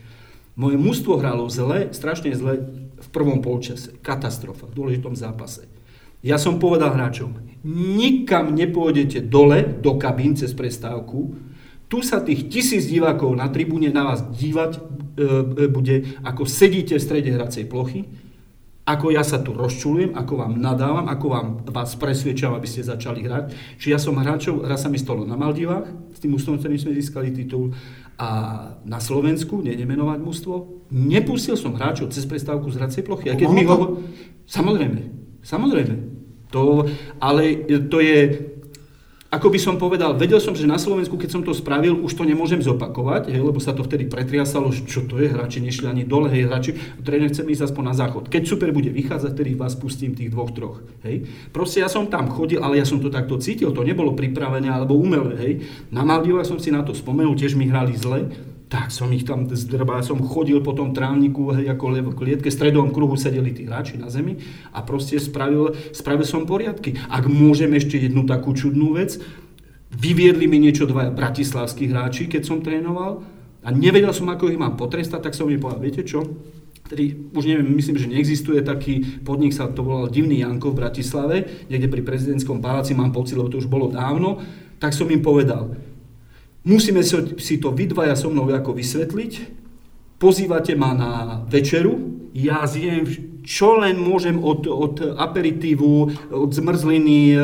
[0.54, 3.98] Moje mužstvo hralo zle, strašne zle v prvom polčase.
[3.98, 5.66] Katastrofa v dôležitom zápase.
[6.22, 7.34] Ja som povedal hráčom,
[7.66, 11.34] nikam nepôjdete dole do kabín cez prestávku,
[11.90, 16.96] tu sa tých tisíc divákov na tribúne na vás dívať e, e, bude, ako sedíte
[16.96, 18.08] v strede hracej plochy,
[18.82, 23.22] ako ja sa tu rozčulujem, ako vám nadávam, ako vám, vás presviečam, aby ste začali
[23.22, 23.44] hrať.
[23.76, 27.28] Čiže ja som hráčov, raz sa mi stalo na Maldivách, s tým ktorým sme získali
[27.30, 27.76] titul,
[28.22, 28.28] a
[28.86, 30.54] na Slovensku, nenemenovať mužstvo,
[30.94, 33.34] nepustil som hráčov cez prestávku z hracej plochy.
[33.34, 33.98] A keď mi ho...
[34.46, 35.00] Samozrejme,
[35.42, 35.94] samozrejme.
[36.54, 36.86] To,
[37.18, 38.18] ale to je,
[39.32, 42.28] ako by som povedal, vedel som, že na Slovensku, keď som to spravil, už to
[42.28, 46.28] nemôžem zopakovať, hej, lebo sa to vtedy pretriasalo, čo to je, hráči nešli ani dole,
[46.28, 48.28] hej, hráči, tréner chce ísť aspoň na záchod.
[48.28, 50.84] Keď super bude vychádzať, tedy vás pustím tých dvoch, troch.
[51.08, 51.24] Hej.
[51.48, 55.00] Proste ja som tam chodil, ale ja som to takto cítil, to nebolo pripravené alebo
[55.00, 55.32] umelé.
[55.40, 55.52] Hej.
[55.88, 58.28] Na Maldivách som si na to spomenul, tiež mi hrali zle,
[58.72, 62.88] tak som ich tam zdrbal, som chodil po tom trávniku, hej, ako v klietke, stredovom
[62.88, 64.40] kruhu sedeli tí hráči na zemi
[64.72, 66.96] a proste spravil, spravil som poriadky.
[67.12, 69.20] Ak môžem ešte jednu takú čudnú vec,
[69.92, 73.20] vyviedli mi niečo dvaja bratislavskí hráči, keď som trénoval
[73.60, 76.24] a nevedel som, ako ich mám potrestať, tak som mi povedal, viete čo,
[76.82, 81.36] Tedy, už neviem, myslím, že neexistuje taký podnik, sa to volal Divný Janko v Bratislave,
[81.72, 84.44] niekde pri prezidentskom paláci, mám pocit, lebo to už bolo dávno,
[84.76, 85.72] tak som im povedal,
[86.62, 87.02] Musíme
[87.38, 89.32] si to vy dvaja so mnou ako vysvetliť.
[90.22, 91.12] Pozývate ma na
[91.50, 91.98] večeru,
[92.30, 95.92] ja zjem čo len môžem od, od aperitívu,
[96.30, 97.36] od zmrzliny, e,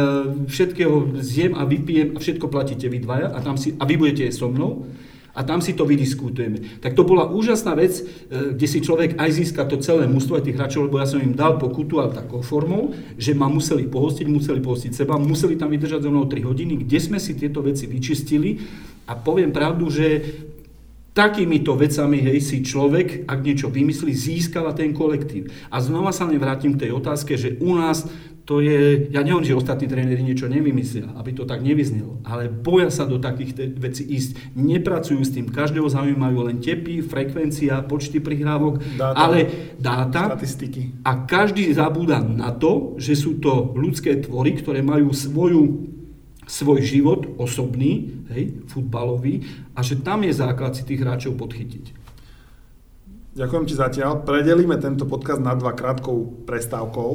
[0.47, 4.31] všetkého zjem a vypijem a všetko platíte vy dvaja a, tam si, a vy budete
[4.31, 4.87] so mnou
[5.35, 6.83] a tam si to vydiskutujeme.
[6.83, 10.47] Tak to bola úžasná vec, e, kde si človek aj získa to celé mústvo aj
[10.47, 14.27] tých hráčov, lebo ja som im dal pokutu, ale takou formou, že ma museli pohostiť,
[14.31, 17.91] museli pohostiť seba, museli tam vydržať so mnou 3 hodiny, kde sme si tieto veci
[17.91, 18.63] vyčistili
[19.09, 20.21] a poviem pravdu, že
[21.17, 25.51] takýmito vecami, hej, si človek, ak niečo vymyslí, získava ten kolektív.
[25.67, 28.07] A znova sa len vrátim k tej otázke, že u nás
[28.49, 32.89] to je, ja neviem, že ostatní tréneri niečo nevymyslia, aby to tak nevyznelo, ale boja
[32.89, 34.57] sa do takých vecí ísť.
[34.57, 39.39] Nepracujú s tým, každého zaujímajú len tepy, frekvencia, počty prihrávok, dáta, ale
[39.77, 40.33] dáta.
[40.33, 40.97] Statistiky.
[41.05, 45.98] A každý zabúda na to, že sú to ľudské tvory, ktoré majú svoju
[46.49, 49.45] svoj život osobný, hej, futbalový,
[49.77, 51.93] a že tam je základ si tých hráčov podchytiť.
[53.37, 54.25] Ďakujem ti zatiaľ.
[54.25, 57.11] Predelíme tento podcast na dva krátkou prestávkou.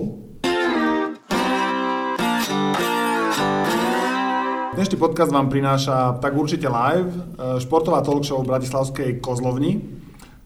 [4.73, 7.19] Dnešný podcast vám prináša tak určite live e,
[7.61, 9.81] športová talk v Bratislavskej Kozlovni.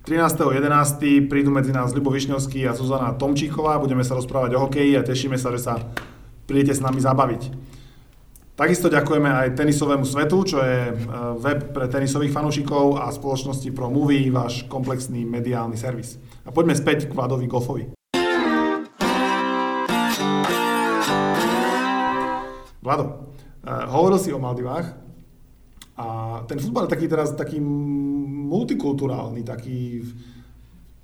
[0.03, 1.31] 13.11.
[1.31, 3.79] prídu medzi nás Ľubo Višňovský a Zuzana Tomčíková.
[3.79, 5.79] Budeme sa rozprávať o hokeji a tešíme sa, že sa
[6.47, 7.76] prídete s nami zabaviť.
[8.57, 10.93] Takisto ďakujeme aj Tenisovému svetu, čo je e,
[11.37, 16.17] web pre tenisových fanúšikov a spoločnosti Pro Movie, váš komplexný mediálny servis.
[16.41, 17.93] A poďme späť k Vladovi Golfovi.
[22.81, 24.89] Vlado, uh, hovoril si o Maldivách
[25.93, 30.01] a ten futbal je taký teraz taký multikulturálny, taký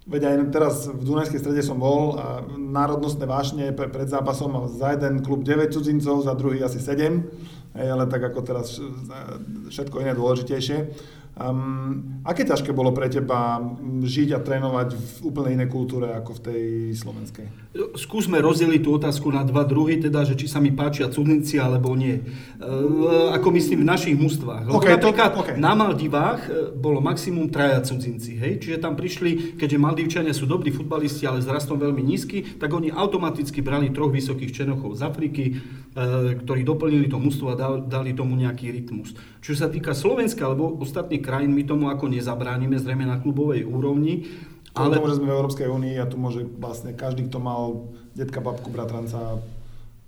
[0.03, 5.23] Veď aj teraz v Dunajskej strede som bol a národnostné vášne pred zápasom za jeden
[5.23, 7.23] klub 9 cudzincov, za druhý asi 7,
[7.71, 8.83] ale tak ako teraz
[9.71, 10.77] všetko iné dôležitejšie.
[11.33, 16.41] Um, aké ťažké bolo pre teba žiť a trénovať v úplne inej kultúre ako v
[16.45, 17.49] tej slovenskej?
[17.97, 21.97] Skúsme rozdeliť tú otázku na dva druhy, teda, že či sa mi páčia cudzinci alebo
[21.97, 22.21] nie.
[22.61, 24.69] Uh, ako myslím v našich mústvách.
[24.77, 25.55] Okay, napríklad to, okay.
[25.57, 28.61] na Maldivách e, bolo maximum traja cudzinci, hej?
[28.61, 32.93] čiže tam prišli, keďže Maldivčania sú dobrí futbalisti, ale s rastom veľmi nízky, tak oni
[32.93, 38.37] automaticky brali troch vysokých čenochov z Afriky, uh, ktorí doplnili to mústvo a dali tomu
[38.37, 39.17] nejaký rytmus.
[39.43, 44.23] Čo sa týka Slovenska alebo ostatných krajín, my tomu ako nezabránime, zrejme na klubovej úrovni.
[44.71, 44.97] Ale...
[44.97, 48.71] Tomu, že sme v Európskej únii a tu môže vlastne každý, kto mal detka, babku,
[48.71, 49.43] bratranca,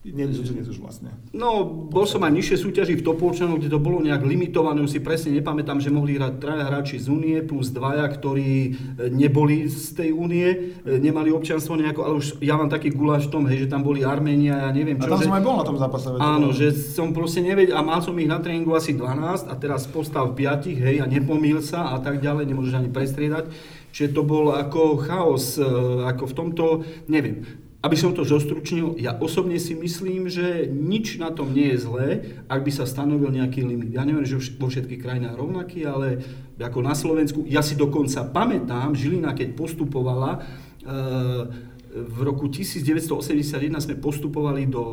[0.05, 1.09] nie, nie už vlastne.
[1.33, 4.99] No, bol som aj nižšie súťaži v Topolčanoch, kde to bolo nejak limitované, už si
[5.01, 8.69] presne nepamätám, že mohli hrať traja hráči z únie plus dvaja, ktorí e,
[9.09, 13.33] neboli z tej únie, e, nemali občianstvo nejako, ale už ja mám taký guláš v
[13.33, 15.09] tom, hej, že tam boli Arménia, ja neviem čo.
[15.09, 15.25] A tam že...
[15.25, 16.05] som aj bol na tom zápase.
[16.21, 19.89] Áno, že som proste nevedel, a mal som ich na tréningu asi 12 a teraz
[19.89, 23.49] postal v 5, hej, a nepomýl sa a tak ďalej, nemôžeš ani prestriedať.
[23.89, 25.65] Čiže to bol ako chaos, e,
[26.05, 26.65] ako v tomto,
[27.09, 31.85] neviem, aby som to zostručnil, ja osobne si myslím, že nič na tom nie je
[31.85, 32.07] zlé,
[32.49, 33.93] ak by sa stanovil nejaký limit.
[33.93, 36.17] Ja neviem, že vo všetkých krajinách rovnaký, ale
[36.57, 40.41] ako na Slovensku, ja si dokonca pamätám, Žilina, keď postupovala,
[40.81, 44.83] e, v roku 1981 sme postupovali do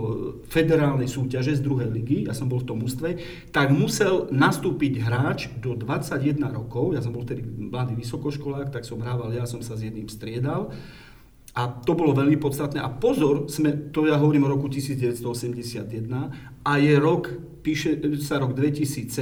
[0.53, 3.19] federálnej súťaže z druhej ligy, ja som bol v tom ústve,
[3.51, 9.01] tak musel nastúpiť hráč do 21 rokov, ja som bol tedy mladý vysokoškolák, tak som
[9.01, 10.71] hrával, ja som sa s jedným striedal
[11.53, 12.81] a to bolo veľmi podstatné.
[12.81, 15.85] A pozor, sme, to ja hovorím o roku 1981
[16.65, 17.29] a je rok,
[17.61, 19.13] píše sa rok 2017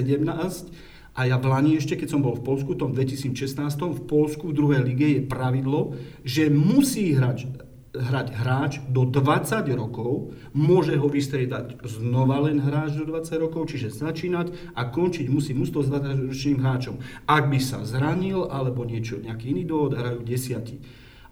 [1.11, 3.35] a ja v Lani ešte, keď som bol v Polsku, tom 2016,
[3.83, 7.51] v Polsku v druhej lige je pravidlo, že musí hrať,
[7.99, 13.90] hrať hráč do 20 rokov, môže ho vystriedať znova len hráč do 20 rokov, čiže
[13.90, 17.03] začínať a končiť musí musto s 20-ročným hráčom.
[17.27, 20.79] Ak by sa zranil alebo niečo, nejaký iný dôvod, hrajú desiatí.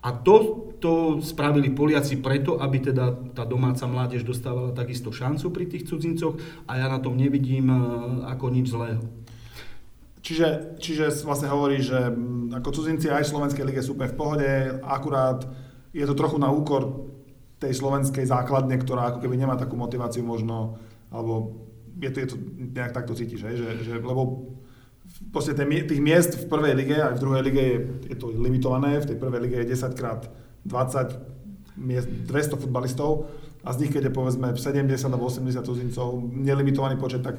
[0.09, 5.69] A to, to spravili Poliaci preto, aby teda tá domáca mládež dostávala takisto šancu pri
[5.69, 7.77] tých cudzincoch a ja na tom nevidím e,
[8.25, 9.05] ako nič zlého.
[10.25, 12.09] Čiže, čiže vlastne hovorí, že
[12.57, 15.45] ako cudzinci aj v Slovenskej lige sú úplne v pohode, akurát
[15.93, 17.13] je to trochu na úkor
[17.61, 20.81] tej slovenskej základne, ktorá ako keby nemá takú motiváciu možno,
[21.13, 21.65] alebo
[22.01, 23.45] je to, je to nejak takto cítiš?
[23.45, 24.53] Že, že, lebo
[25.33, 27.77] proste tých miest v prvej lige aj v druhej lige je,
[28.15, 29.03] je to limitované.
[29.03, 30.31] V tej prvej lige je 10 krát
[30.65, 33.27] 20 miest, 200 futbalistov
[33.67, 37.37] a z nich, keď je povedzme 70 alebo 80 cudzincov, nelimitovaný počet, tak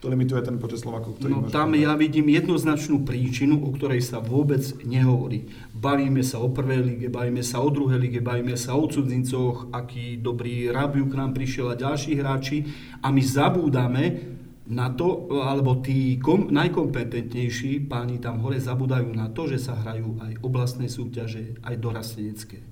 [0.00, 4.16] to limituje ten počet Slovakov, ktorý No tam ja vidím jednoznačnú príčinu, o ktorej sa
[4.16, 5.52] vôbec nehovorí.
[5.76, 10.16] Bavíme sa o prvej lige, bavíme sa o druhej lige, bavíme sa o cudzincoch, aký
[10.16, 12.64] dobrý Rabiu k nám prišiel a ďalší hráči
[13.04, 14.04] a my zabúdame,
[14.70, 20.22] na to, alebo tí kom, najkompetentnejší páni tam hore zabudajú na to, že sa hrajú
[20.22, 22.62] aj oblastné súťaže, aj dorastenecké.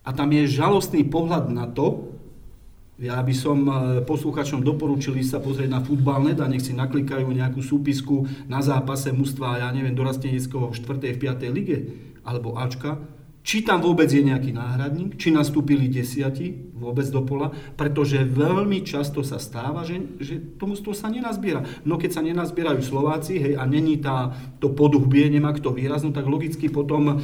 [0.00, 2.16] A tam je žalostný pohľad na to,
[3.00, 3.72] ja by som e,
[4.04, 9.64] posluchačom doporučil sa pozrieť na futbalnet a nech si naklikajú nejakú súpisku na zápase mužstva,
[9.64, 11.16] ja neviem, dorasteneckého v 4.
[11.16, 11.48] v 5.
[11.48, 11.78] lige,
[12.28, 13.00] alebo Ačka,
[13.40, 19.20] či tam vôbec je nejaký náhradník, či nastúpili desiati vôbec do pola, pretože veľmi často
[19.20, 21.64] sa stáva, že, že to sa nenazbiera.
[21.84, 26.24] No keď sa nenazbierajú Slováci, hej, a není tá, to poduchbie, nemá kto výrazno, tak
[26.24, 27.14] logicky potom e,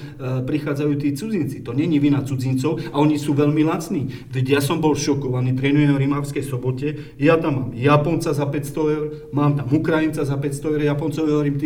[0.45, 1.65] prichádzajú tí cudzinci.
[1.65, 4.29] To není vina cudzincov a oni sú veľmi lacní.
[4.29, 8.93] Veď ja som bol šokovaný, trénujem v Rimavskej sobote, ja tam mám Japonca za 500
[8.93, 11.57] eur, mám tam Ukrajinca za 500 eur, Japoncov hovorím,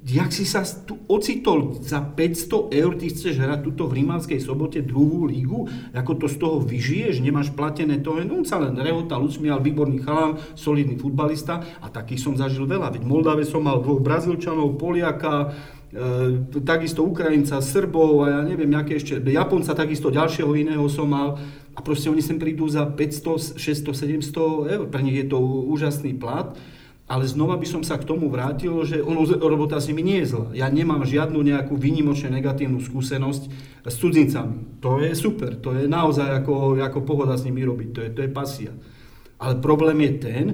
[0.00, 4.80] jak si sa tu ocitol za 500 eur, ty chceš hrať tuto v Rímavskej sobote
[4.80, 9.60] druhú lígu, ako to z toho vyžiješ, nemáš platené to, no sa len rehota, Lucmial,
[9.60, 11.60] výborný chalán, solidný futbalista.
[11.84, 15.52] A takých som zažil veľa, veď Moldave som mal dvoch Brazílčanov, Poliaka,
[15.92, 21.36] e, takisto Ukrajinca, Srbov a ja neviem, aké ešte, Japonca takisto ďalšieho iného som mal.
[21.76, 23.92] A proste oni sem prídu za 500, 600,
[24.32, 25.38] 700 eur, pre nich je to
[25.68, 26.56] úžasný plat
[27.10, 30.30] ale znova by som sa k tomu vrátil, že ono, robota s nimi nie je
[30.30, 30.54] zlá.
[30.54, 33.42] Ja nemám žiadnu nejakú výnimočne negatívnu skúsenosť
[33.82, 34.78] s cudzincami.
[34.78, 38.20] To je super, to je naozaj ako, ako pohoda s nimi robiť, to je, to
[38.22, 38.70] je pasia.
[39.42, 40.44] Ale problém je ten,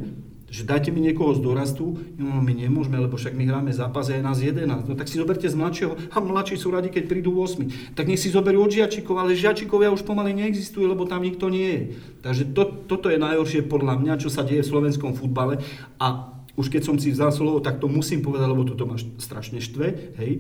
[0.47, 4.17] že dajte mi niekoho z dorastu, no my nemôžeme, lebo však my hráme zápas a
[4.17, 4.89] je nás 11.
[4.89, 7.93] No tak si zoberte z mladšieho, a mladší sú radi, keď prídu 8.
[7.93, 11.69] Tak nech si zoberú od žiačikov, ale žiačikovia už pomaly neexistujú, lebo tam nikto nie
[11.69, 11.83] je.
[12.25, 15.61] Takže to, toto je najhoršie podľa mňa, čo sa deje v slovenskom futbale.
[15.99, 19.61] A už keď som si vzal slovo, tak to musím povedať, lebo toto ma strašne
[19.61, 20.33] štve, hej,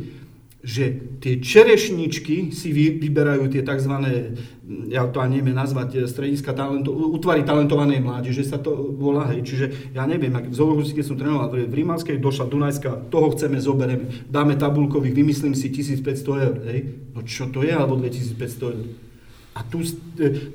[0.67, 3.95] že tie čerešničky si vy, vyberajú tie tzv.
[4.91, 9.95] ja to ani neviem nazvať, strediska talento, útvary talentovanej mládeže sa to volá, hej, čiže
[9.95, 14.59] ja neviem, ak v Zoologickej som trénoval v Rímavskej, došla Dunajská, toho chceme, zoberieme, dáme
[14.59, 16.03] tabulkových, vymyslím si 1500
[16.43, 16.79] eur, hej,
[17.14, 18.87] no čo to je, alebo 2500 eur.
[19.57, 19.81] A tu,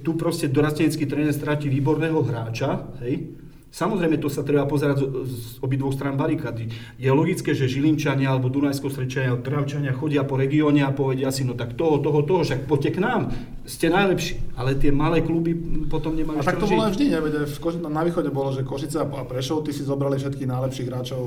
[0.03, 3.40] tu proste dorastenecký tréner stratí výborného hráča, hej,
[3.71, 6.67] Samozrejme, to sa treba pozerať z, z obidvoch strán barikady.
[6.99, 11.55] Je logické, že Žilinčania alebo Dunajsko-Srečania alebo Travčania chodia po regióne a povedia si, no
[11.55, 13.31] tak toho, toho, toho, však poďte k nám,
[13.63, 14.59] ste najlepší.
[14.59, 15.55] Ale tie malé kluby
[15.87, 17.47] potom nemajú A tak to bolo aj vždy, nevede,
[17.87, 21.23] na východe bolo, že Košice a Prešov, ty si zobrali všetkých najlepších hráčov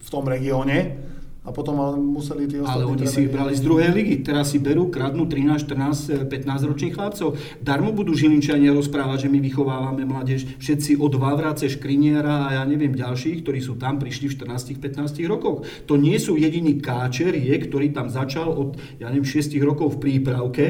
[0.00, 0.96] v tom regióne
[1.42, 2.70] a potom ale museli tí ostatní...
[2.70, 4.22] Ale oni si ich brali z druhej ligy.
[4.22, 7.34] Teraz si berú, kradnú 13, 14, 15 ročných chlapcov.
[7.58, 10.46] Darmo budú Žilinčania rozprávať, že my vychovávame mládež.
[10.62, 15.66] Všetci od Vavrace, Škriniera a ja neviem ďalších, ktorí sú tam, prišli v 14-15 rokoch.
[15.90, 20.64] To nie sú jediní káčerie, ktorý tam začal od, ja neviem, 6 rokov v prípravke.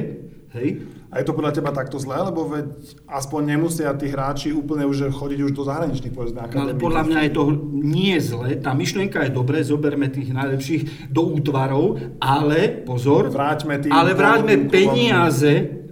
[0.57, 0.89] Hej?
[1.13, 2.73] A je to podľa teba takto zlé, lebo veď
[3.05, 7.33] aspoň nemusia tí hráči úplne už chodiť už do zahraničných povedzme Ale podľa mňa je
[7.37, 7.43] to
[7.85, 13.93] nie zlé, tá myšlienka je dobré, zoberme tých najlepších do útvarov, ale pozor, vráťme tým,
[13.93, 15.85] ale vráťme peniaze,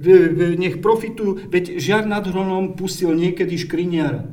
[0.56, 4.24] nech profitujú, veď Žiar nad Hronom pustil niekedy škriniara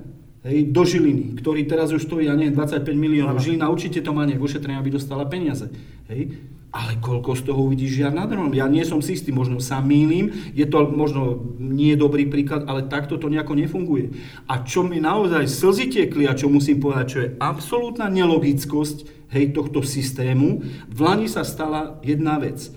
[0.47, 3.43] hej, do Žiliny, ktorý teraz už stojí, ja neviem, 25 miliónov.
[3.43, 5.67] Žilina určite to má nejak ošetrené, aby dostala peniaze.
[6.07, 6.39] Hej.
[6.77, 8.53] Ale koľko z toho uvidíš žiar nad dronom?
[8.53, 12.85] Ja nie som si istý, možno sa mýlim, je to možno nie dobrý príklad, ale
[12.85, 14.13] takto to nejako nefunguje.
[14.45, 19.57] A čo mi naozaj slzy tiekli a čo musím povedať, čo je absolútna nelogickosť hej,
[19.57, 22.69] tohto systému, v Lani sa stala jedna vec.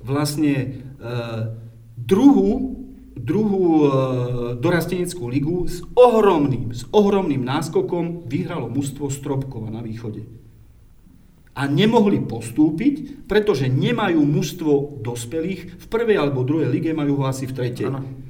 [0.00, 0.68] Vlastne e,
[2.00, 2.80] druhú,
[3.12, 3.88] druhú e,
[4.64, 10.41] dorasteneckú ligu s ohromným, s ohromným náskokom vyhralo mužstvo Stropkova na východe
[11.52, 17.44] a nemohli postúpiť, pretože nemajú mužstvo dospelých, v prvej alebo druhej lige majú ho asi
[17.44, 17.92] v tretej.
[17.92, 18.22] Ano.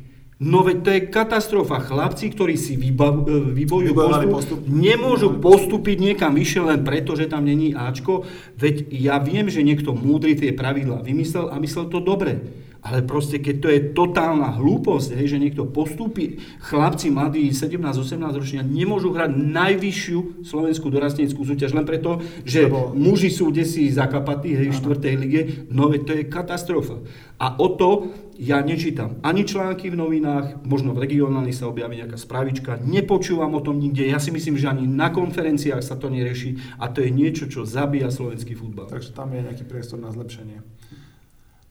[0.42, 1.78] No veď to je katastrofa.
[1.78, 7.30] Chlapci, ktorí si vybav, e, vybojujú postup, postup, nemôžu postúpiť niekam vyššie len preto, že
[7.30, 8.26] tam není Ačko.
[8.58, 12.42] Veď ja viem, že niekto múdry tie pravidlá vymyslel a myslel to dobre.
[12.82, 18.66] Ale proste, keď to je totálna hlúposť, hej, že niekto postúpi, chlapci mladí, 17-18 ročnia,
[18.66, 22.90] nemôžu hrať najvyššiu slovenskú dorasteneckú súťaž len preto, že Lebo...
[22.90, 26.98] muži sú desi zakapatí, hej, v štvrtej lige, no to je katastrofa.
[27.38, 28.10] A o to
[28.42, 33.62] ja nečítam ani články v novinách, možno v regionálnych sa objaví nejaká spravička, nepočúvam o
[33.62, 37.14] tom nikde, ja si myslím, že ani na konferenciách sa to nerieši a to je
[37.14, 38.90] niečo, čo zabíja slovenský futbal.
[38.90, 40.81] Takže tam je nejaký priestor na zlepšenie.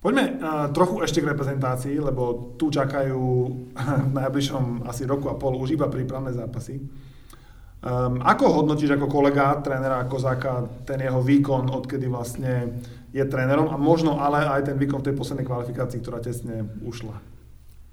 [0.01, 3.21] Poďme uh, trochu ešte k reprezentácii, lebo tu čakajú
[4.09, 6.81] v najbližšom asi roku a pol už iba prípravné zápasy.
[7.81, 13.77] Um, ako hodnotíš ako kolega trénera Kozáka ten jeho výkon, odkedy vlastne je trénerom a
[13.77, 17.30] možno ale aj ten výkon v tej poslednej kvalifikácii, ktorá tesne ušla?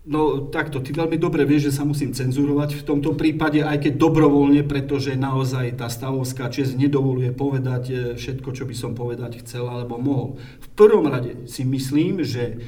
[0.06, 3.92] No takto, ty veľmi dobre vieš, že sa musím cenzurovať v tomto prípade, aj keď
[3.98, 9.68] dobrovoľne, pretože naozaj tá stavovská čest nedovoluje povedať e, všetko, čo by som povedať chcel
[9.68, 10.28] alebo mohol.
[10.64, 12.62] V prvom rade si myslím, že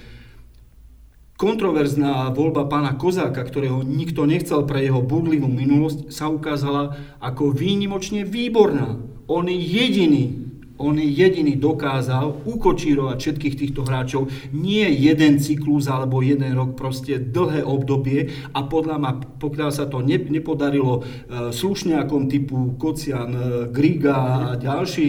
[1.41, 8.29] kontroverzná voľba pána Kozáka, ktorého nikto nechcel pre jeho budlivú minulosť, sa ukázala ako výnimočne
[8.29, 9.01] výborná.
[9.25, 10.40] On je jediný,
[10.81, 14.33] on jediný dokázal ukočírovať všetkých týchto hráčov.
[14.57, 20.01] Nie jeden cyklus alebo jeden rok, proste dlhé obdobie a podľa ma, pokiaľ sa to
[20.01, 25.07] ne, nepodarilo e, slušňákom typu Kocian, e, Griga a ďalší,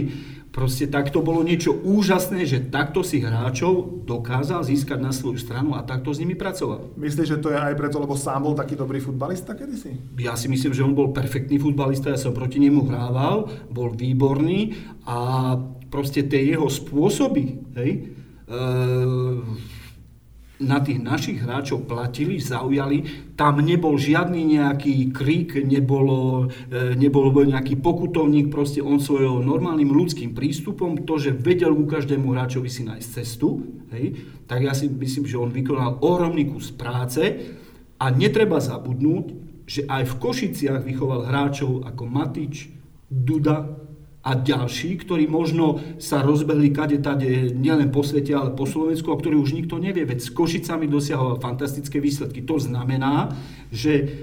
[0.51, 5.79] Proste tak to bolo niečo úžasné, že takto si hráčov dokázal získať na svoju stranu
[5.79, 6.91] a takto s nimi pracoval.
[6.99, 9.95] Myslíš, že to je aj preto, lebo sám bol taký dobrý futbalista kedysi?
[10.19, 14.75] Ja si myslím, že on bol perfektný futbalista, ja som proti nemu hrával, bol výborný
[15.07, 15.55] a
[15.87, 17.43] proste tie jeho spôsoby,
[17.79, 18.11] hej,
[18.51, 19.70] e-
[20.61, 23.33] na tých našich hráčov platili, zaujali.
[23.33, 30.37] Tam nebol žiadny nejaký krík, nebolo, e, nebol nejaký pokutovník, proste on svojho normálnym ľudským
[30.37, 35.25] prístupom, to, že vedel ku každému hráčovi si nájsť cestu, hej, tak ja si myslím,
[35.25, 37.21] že on vykonal ohromný kus práce
[37.97, 39.25] a netreba zabudnúť,
[39.65, 42.69] že aj v Košiciach vychoval hráčov ako Matič,
[43.11, 43.80] Duda,
[44.21, 49.17] a ďalší, ktorí možno sa rozbehli kade tade nielen po svete, ale po Slovensku, a
[49.17, 50.05] ktorí už nikto nevie.
[50.05, 52.45] Veď s Košicami dosiahol fantastické výsledky.
[52.45, 53.33] To znamená,
[53.73, 54.13] že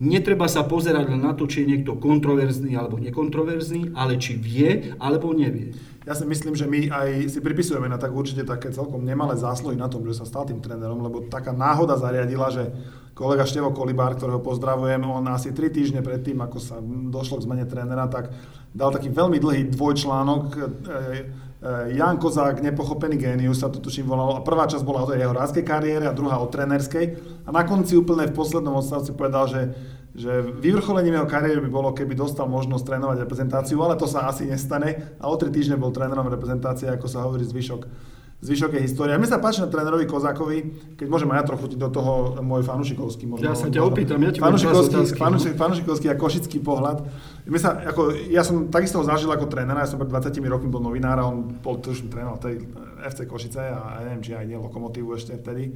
[0.00, 4.96] netreba sa pozerať len na to, či je niekto kontroverzný alebo nekontroverzný, ale či vie
[4.96, 5.76] alebo nevie.
[6.06, 9.74] Ja si myslím, že my aj si pripisujeme na tak určite také celkom nemalé zásluhy
[9.74, 12.70] na tom, že sa stal tým trénerom, lebo taká náhoda zariadila, že
[13.10, 17.66] kolega Števo Kolibár, ktorého pozdravujem, on asi tri týždne predtým, ako sa došlo k zmene
[17.66, 18.30] trénera, tak
[18.70, 20.44] dal taký veľmi dlhý dvojčlánok.
[20.54, 24.38] E, e, Jan Kozák, nepochopený génius sa to tuším volalo.
[24.38, 27.18] A prvá časť bola o jeho hráckej kariére a druhá o trenerskej.
[27.42, 29.74] A na konci úplne v poslednom odstavci povedal, že,
[30.16, 34.48] že vyvrcholením jeho kariéry by bolo, keby dostal možnosť trénovať reprezentáciu, ale to sa asi
[34.48, 35.20] nestane.
[35.20, 39.16] A o tri týždne bol trénerom reprezentácie, ako sa hovorí zvyšok zvyšok je história.
[39.16, 40.58] Mne sa páči na trénerovi Kozákovi,
[41.00, 43.24] keď môžem aj ja trochu do toho môj fanušikovský.
[43.24, 45.60] Možno, ja sa ťa opýtam, ja ti fanušikovský, fanušik, no.
[45.64, 47.08] fanušikovský a košický pohľad.
[47.48, 50.68] Mne sa, ako, ja som takisto ho zažil ako trénera, ja som pred 20 rokmi
[50.68, 52.68] bol novinár a on bol tuším tréner tej
[53.08, 55.72] FC Košice a ja neviem, či aj nie Lokomotívu ešte vtedy.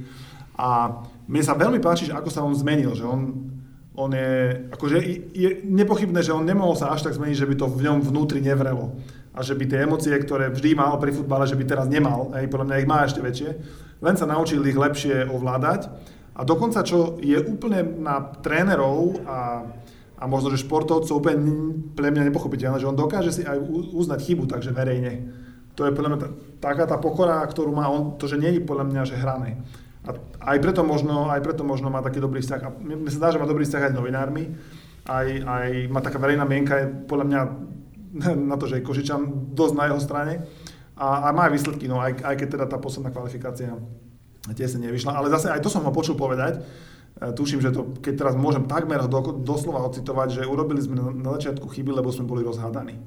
[0.61, 3.49] A mne sa veľmi páči, že ako sa on zmenil, že on
[3.91, 4.97] on je, akože
[5.35, 8.39] je nepochybné, že on nemohol sa až tak zmeniť, že by to v ňom vnútri
[8.39, 8.95] nevrelo
[9.31, 12.51] a že by tie emócie, ktoré vždy mal pri futbale, že by teraz nemal, hej,
[12.51, 13.49] podľa mňa ich má ešte väčšie,
[14.03, 15.87] len sa naučil ich lepšie ovládať.
[16.35, 19.67] A dokonca, čo je úplne na trénerov a,
[20.15, 21.43] a možno, že športovcov úplne
[21.91, 23.59] pre mňa nepochopiteľné, že on dokáže si aj
[23.91, 25.31] uznať chybu, takže verejne.
[25.75, 26.19] To je podľa mňa
[26.59, 29.59] taká tá pokora, ktorú má on, to, že nie je podľa mňa, že hrané.
[30.01, 30.09] A
[30.53, 32.61] aj preto možno, aj preto možno má taký dobrý vzťah.
[32.65, 34.43] A mne sa dá, že má dobrý vzťah aj s novinármi.
[35.05, 37.41] Aj, aj má taká verejná mienka, je podľa mňa
[38.51, 40.33] na to, že je Košičan dosť na jeho strane.
[40.97, 43.73] A, a má aj výsledky, no aj, aj keď teda tá posledná kvalifikácia
[44.49, 45.13] tie sa nevyšla.
[45.13, 46.61] Ale zase aj to som ho počul povedať.
[47.21, 51.37] E, tuším, že to, keď teraz môžem takmer do, doslova ocitovať, že urobili sme na
[51.37, 52.97] začiatku chyby, lebo sme boli rozhádaní.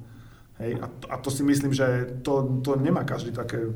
[0.62, 3.74] Hej, a, to, a to si myslím, že to, to nemá každý také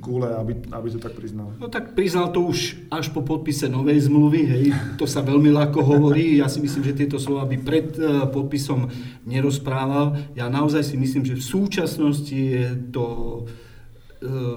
[0.00, 1.52] gule, aby, aby to tak priznal.
[1.60, 4.64] No tak priznal to už až po podpise novej zmluvy, hej,
[4.96, 8.88] to sa veľmi ľahko hovorí, ja si myslím, že tieto slova by pred uh, podpisom
[9.28, 10.16] nerozprával.
[10.32, 13.06] Ja naozaj si myslím, že v súčasnosti je to
[14.24, 14.56] uh,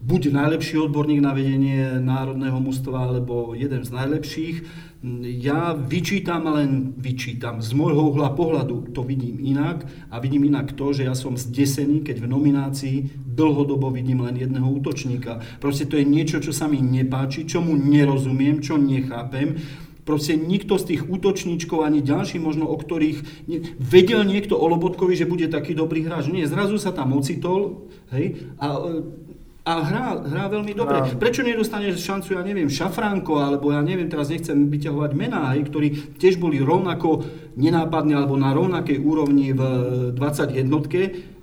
[0.00, 4.56] buď najlepší odborník na vedenie národného mústva, alebo jeden z najlepších.
[5.24, 7.64] Ja vyčítam, len vyčítam.
[7.64, 12.04] Z môjho uhla pohľadu to vidím inak a vidím inak to, že ja som zdesený,
[12.04, 15.40] keď v nominácii dlhodobo vidím len jedného útočníka.
[15.56, 19.56] Proste to je niečo, čo sa mi nepáči, čomu nerozumiem, čo nechápem.
[20.04, 23.48] Proste nikto z tých útočníčkov, ani ďalší možno, o ktorých
[23.80, 26.28] vedel niekto o Lobotkovi, že bude taký dobrý hráč.
[26.28, 29.00] Nie, zrazu sa tam ocitol hej, a
[29.60, 30.96] a hrá, hrá veľmi dobre.
[31.04, 31.20] Hrá.
[31.20, 36.16] Prečo nedostane šancu, ja neviem, Šafránko, alebo ja neviem, teraz nechcem vyťahovať mená, hej, ktorí
[36.16, 37.28] tiež boli rovnako
[37.60, 39.60] nenápadní alebo na rovnakej úrovni v
[40.16, 40.64] 21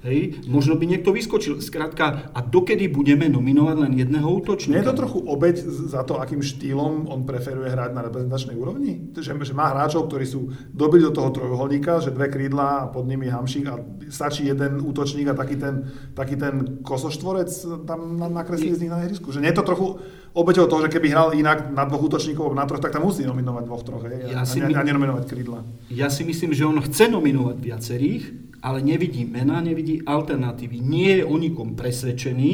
[0.08, 1.60] Hej, možno by niekto vyskočil.
[1.60, 4.80] Skrátka, a dokedy budeme nominovať len jedného útočníka?
[4.80, 9.12] Nie je to trochu obeď za to, akým štýlom on preferuje hrať na reprezentačnej úrovni?
[9.12, 13.04] Že, že má hráčov, ktorí sú dobili do toho trojuholníka, že dve krídla a pod
[13.04, 13.76] nimi hamšík a
[14.08, 17.52] stačí jeden útočník a taký ten, taký ten kosoštvorec
[17.84, 19.36] tam nakreslí z nich na ihrisku.
[19.36, 20.00] Že nie je to trochu
[20.32, 23.64] obeťou toho, že keby hral inak na dvoch útočníkov na troch, tak tam musí nominovať
[23.68, 25.68] dvoch, troch, hej, ja a, a, a nenominovať krídla.
[25.92, 28.24] Ja si myslím, že on chce nominovať viacerých,
[28.68, 30.84] ale nevidí mena, nevidí alternatívy.
[30.84, 32.52] Nie je o nikom presvedčený,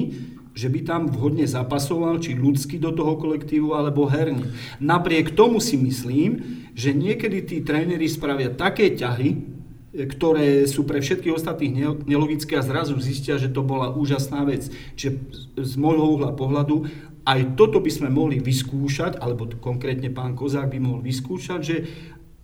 [0.54, 4.54] že by tam vhodne zapasoval, či ľudsky do toho kolektívu, alebo herne.
[4.78, 9.50] Napriek tomu si myslím, že niekedy tí tréneri spravia také ťahy,
[9.94, 14.70] ktoré sú pre všetkých ostatných nelogické a zrazu zistia, že to bola úžasná vec.
[14.94, 15.18] Čiže
[15.58, 16.86] z môjho uhla pohľadu
[17.24, 21.76] aj toto by sme mohli vyskúšať, alebo konkrétne pán Kozák by mohol vyskúšať, že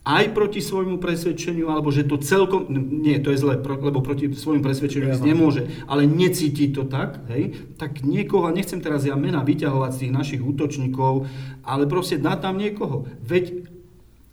[0.10, 4.66] aj proti svojmu presvedčeniu, alebo že to celkom, nie, to je zle, lebo proti svojmu
[4.66, 9.92] presvedčeniu ja, nemôže, ale necíti to tak, hej, tak niekoho, nechcem teraz ja mena vyťahovať
[9.94, 11.30] z tých našich útočníkov,
[11.62, 13.06] ale proste dá tam niekoho.
[13.22, 13.70] Veď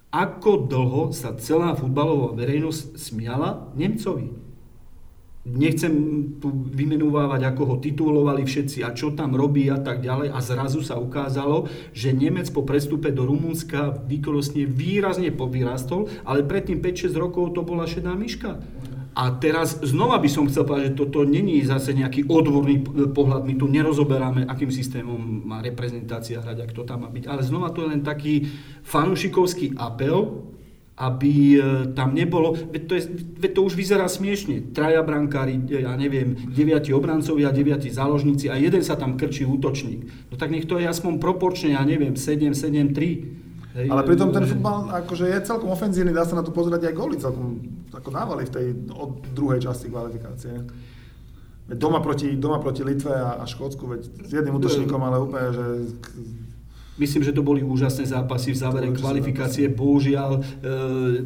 [0.09, 4.46] ako dlho sa celá futbalová verejnosť smiala Nemcovi
[5.47, 5.95] nechcem
[6.43, 10.35] tu vymenúvať, ako ho titulovali všetci a čo tam robí a tak ďalej.
[10.35, 16.83] A zrazu sa ukázalo, že Nemec po prestupe do Rumunska výkonnostne výrazne povyrastol, ale predtým
[16.83, 18.59] 5-6 rokov to bola šedá myška.
[19.17, 22.85] A teraz znova by som chcel povedať, že toto není zase nejaký odborný
[23.17, 27.41] pohľad, my tu nerozoberáme, akým systémom má reprezentácia hrať a kto tam má byť, ale
[27.41, 28.45] znova to je len taký
[28.85, 30.45] fanušikovský apel,
[30.97, 31.61] aby e,
[31.93, 33.03] tam nebolo, veď to, je,
[33.37, 34.73] veď to už vyzerá smiešne.
[34.73, 40.33] Traja brankári, e, ja neviem, deviati obrancovia, deviati záložníci a jeden sa tam krčí útočník.
[40.33, 43.77] No tak nech to je aspoň proporčne, ja neviem, 7, 7, 3.
[43.77, 46.95] Hej, Ale pritom ten futbal akože je celkom ofenzívny, dá sa na to pozerať aj
[46.97, 47.61] góly celkom
[47.93, 48.67] ako dávali v tej
[48.97, 50.65] od druhej časti kvalifikácie.
[51.67, 55.49] Veď doma proti, doma proti Litve a, a Škótsku, veď s jedným útočníkom, ale úplne,
[55.53, 55.67] že
[56.97, 59.69] Myslím, že to boli úžasné zápasy v závere kvalifikácie.
[59.69, 60.41] Bohužiaľ, e,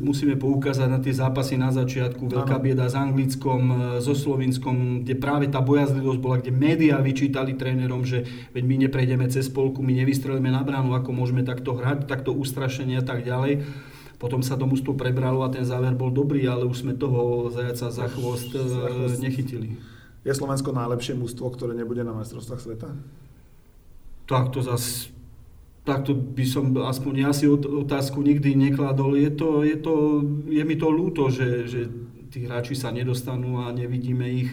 [0.02, 2.26] musíme poukázať na tie zápasy na začiatku.
[2.26, 7.54] Veľká bieda s Anglickom, e, so Slovinskom, kde práve tá bojazlivosť bola, kde médiá vyčítali
[7.54, 12.10] trénerom, že veď my neprejdeme cez polku, my nevystrelíme na bránu, ako môžeme takto hrať,
[12.10, 13.62] takto ustrašenie a tak ďalej.
[14.18, 17.94] Potom sa to mústvo prebralo a ten záver bol dobrý, ale už sme toho zajaca
[17.94, 18.66] za chvost, e,
[19.22, 19.78] nechytili.
[20.26, 22.90] Je Slovensko najlepšie mústvo, ktoré nebude na majstrovstvách sveta?
[24.26, 25.19] Tak to zase
[25.85, 29.16] takto by som aspoň ja si otázku nikdy nekladol.
[29.16, 29.95] Je, to, je, to,
[30.49, 31.89] je mi to ľúto, že, že
[32.31, 34.51] tí hráči sa nedostanú a nevidíme ich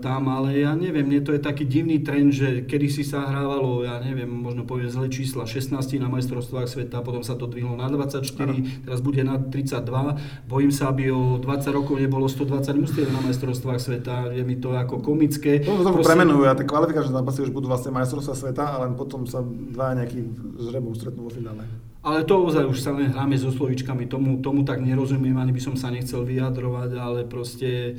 [0.00, 3.84] tam, ale ja neviem, mne to je taký divný trend, že kedy si sa hrávalo,
[3.84, 7.90] ja neviem, možno poviem zle čísla, 16 na majstrovstvách sveta, potom sa to dvihlo na
[7.90, 8.64] 24, ano.
[8.86, 10.48] teraz bude na 32.
[10.48, 14.72] Bojím sa, aby o 20 rokov nebolo 120 mustiev na majstrovstvách sveta, je mi to
[14.72, 15.60] ako komické.
[15.66, 16.16] To sa Prosím...
[16.16, 20.22] premenujú a tie kvalifikačné zápasy už budú vlastne majstrovstvá sveta, ale potom sa dva nejaký
[20.70, 21.66] žrebom stretnú vo finále.
[21.98, 25.60] Ale to ozaj už sa len hráme so slovičkami, tomu, tomu tak nerozumiem, ani by
[25.60, 27.98] som sa nechcel vyjadrovať, ale proste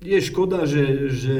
[0.00, 1.36] je škoda, že, že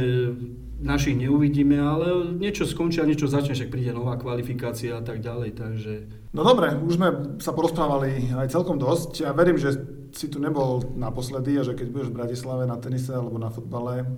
[0.80, 5.50] našich neuvidíme, ale niečo skončí a niečo začne, však príde nová kvalifikácia a tak ďalej,
[5.56, 5.92] takže...
[6.32, 7.08] No dobre, už sme
[7.40, 9.28] sa porozprávali aj celkom dosť.
[9.28, 9.76] Ja verím, že
[10.16, 14.08] si tu nebol naposledy a že keď budeš v Bratislave na tenise alebo na futbale,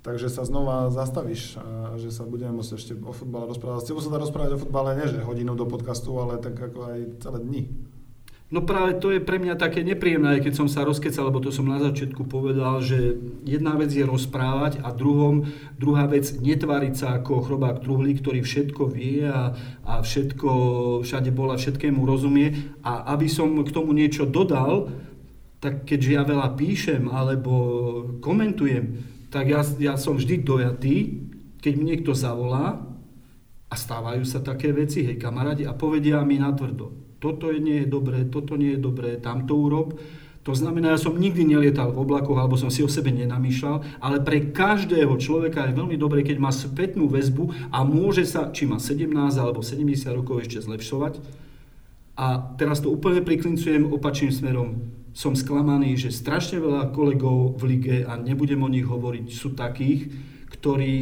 [0.00, 3.84] takže sa znova zastavíš a že sa budeme môcť ešte o futbale rozprávať.
[3.84, 6.78] S tebou sa dá rozprávať o futbale nie, že hodinu do podcastu, ale tak ako
[6.96, 7.62] aj celé dni.
[8.46, 11.66] No práve to je pre mňa také nepríjemné, keď som sa rozkecal, lebo to som
[11.66, 17.42] na začiatku povedal, že jedna vec je rozprávať a druhom, druhá vec netváriť sa ako
[17.42, 19.50] chrobák truhlí, ktorý všetko vie a,
[19.82, 20.50] a všetko,
[21.02, 22.78] všade bola, všetkému rozumie.
[22.86, 24.94] A aby som k tomu niečo dodal,
[25.58, 27.52] tak keďže ja veľa píšem alebo
[28.22, 31.18] komentujem, tak ja, ja som vždy dojatý,
[31.58, 32.78] keď mi niekto zavolá
[33.66, 38.28] a stávajú sa také veci, hej kamarádi, a povedia mi natvrdo toto nie je dobré,
[38.28, 39.96] toto nie je dobré, tamto urob.
[40.46, 44.22] To znamená, ja som nikdy nelietal v oblakoch, alebo som si o sebe nenamýšľal, ale
[44.22, 48.78] pre každého človeka je veľmi dobré, keď má spätnú väzbu a môže sa, či má
[48.78, 49.10] 17
[49.42, 51.18] alebo 70 rokov ešte zlepšovať.
[52.14, 54.68] A teraz to úplne priklincujem opačným smerom.
[55.18, 60.14] Som sklamaný, že strašne veľa kolegov v lige, a nebudem o nich hovoriť, sú takých,
[60.54, 60.96] ktorí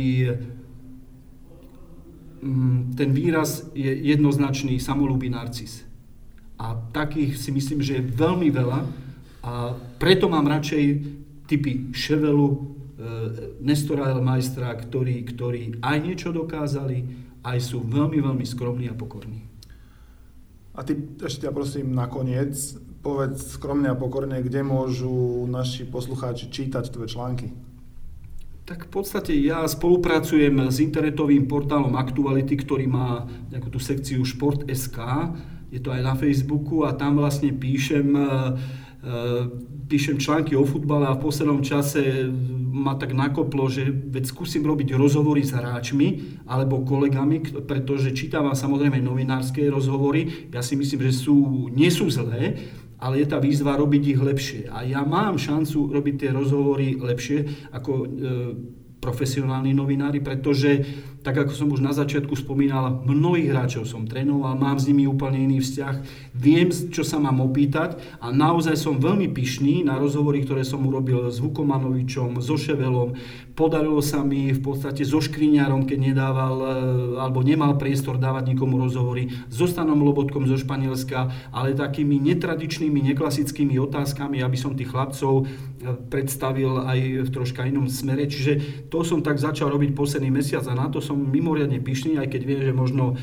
[2.41, 5.85] mm, ten výraz je jednoznačný samolúbý narcis.
[6.59, 8.81] A takých si myslím, že je veľmi veľa.
[9.45, 9.53] A
[9.99, 10.85] preto mám radšej
[11.45, 12.59] typy Ševelu, e,
[13.61, 17.05] Nestora Majstra, ktorí, ktorí aj niečo dokázali,
[17.45, 19.45] aj sú veľmi, veľmi skromní a pokorní.
[20.75, 22.57] A ty ešte ťa prosím nakoniec,
[23.05, 27.53] povedz skromne a pokorne, kde môžu naši poslucháči čítať tvoje články?
[28.65, 34.97] Tak v podstate ja spolupracujem s internetovým portálom Aktuality, ktorý má nejakú tú sekciu Šport.sk
[35.75, 39.15] je to aj na Facebooku a tam vlastne píšem, e, e,
[39.91, 42.31] píšem články o futbale a v poslednom čase
[42.75, 49.03] ma tak nakoplo, že veď skúsim robiť rozhovory s hráčmi alebo kolegami, pretože čítam samozrejme
[49.03, 50.51] novinárske rozhovory.
[50.55, 52.59] Ja si myslím, že sú, nie sú zlé,
[53.03, 54.61] ale je tá výzva robiť ich lepšie.
[54.71, 58.07] A ja mám šancu robiť tie rozhovory lepšie, ako e,
[59.05, 60.81] profesionálni novinári, pretože,
[61.21, 65.45] tak ako som už na začiatku spomínal, mnohých hráčov som trénoval, mám s nimi úplne
[65.45, 65.95] iný vzťah,
[66.33, 71.29] viem, čo sa mám opýtať a naozaj som veľmi pyšný na rozhovory, ktoré som urobil
[71.29, 73.13] s Vukomanovičom, so Ševelom.
[73.55, 76.67] Podarilo sa mi v podstate so Škriňarom, keď nedával e,
[77.23, 83.79] alebo nemal priestor dávať nikomu rozhovory, so Stanom Lobotkom zo Španielska, ale takými netradičnými, neklasickými
[83.79, 85.55] otázkami, aby som tých chlapcov e,
[86.11, 88.27] predstavil aj v troška inom smere.
[88.27, 92.35] Čiže to som tak začal robiť posledný mesiac a na to som mimoriadne pyšný, aj
[92.35, 93.15] keď viem, že možno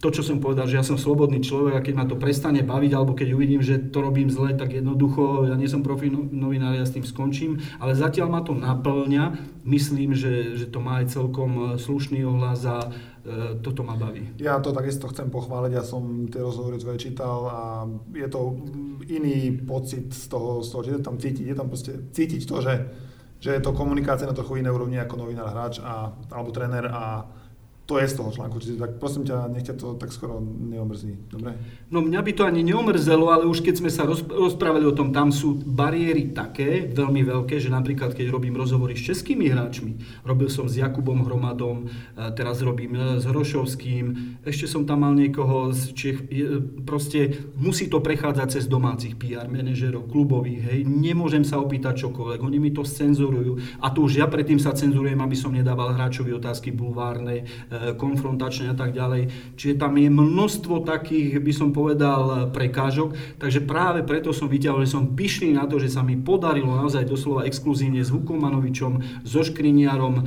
[0.00, 2.92] to, čo som povedal, že ja som slobodný človek a keď ma to prestane baviť,
[2.96, 6.72] alebo keď uvidím, že to robím zle, tak jednoducho ja nie som profi no, novinár,
[6.72, 7.60] ja s tým skončím.
[7.76, 9.36] Ale zatiaľ ma to naplňa.
[9.68, 14.32] Myslím, že, že to má aj celkom slušný ohlas a e, toto ma baví.
[14.40, 17.60] Ja to takisto chcem pochváliť, ja som tie rozhovory tvoje čítal a
[18.16, 18.56] je to
[19.04, 22.56] iný pocit z toho, z toho, že je tam cítiť, je tam proste cítiť to,
[22.64, 22.74] že
[23.40, 27.24] že je to komunikácia na trochu iné úrovni ako novinár, hráč a, alebo tréner a
[27.90, 28.62] to je z toho článku.
[28.62, 31.26] Čiže tak prosím ťa, nech ťa to tak skoro neomrzí.
[31.26, 31.58] Dobre?
[31.90, 35.34] No mňa by to ani neomrzelo, ale už keď sme sa rozprávali o tom, tam
[35.34, 40.70] sú bariéry také, veľmi veľké, že napríklad keď robím rozhovory s českými hráčmi, robil som
[40.70, 41.90] s Jakubom Hromadom,
[42.38, 46.18] teraz robím e, s Hrošovským, ešte som tam mal niekoho z Čech,
[46.86, 52.58] proste musí to prechádzať cez domácich PR manažerov, klubových, hej, nemôžem sa opýtať čokoľvek, oni
[52.62, 56.70] mi to cenzurujú a tu už ja predtým sa cenzurujem, aby som nedával hráčovi otázky
[56.70, 59.54] bulvárne, e, konfrontačné a tak ďalej.
[59.56, 63.38] Čiže tam je množstvo takých, by som povedal, prekážok.
[63.38, 67.06] Takže práve preto som vyťahol, že som pyšný na to, že sa mi podarilo naozaj
[67.06, 70.22] doslova exkluzívne s Vukomanovičom, so Škriniarom, e,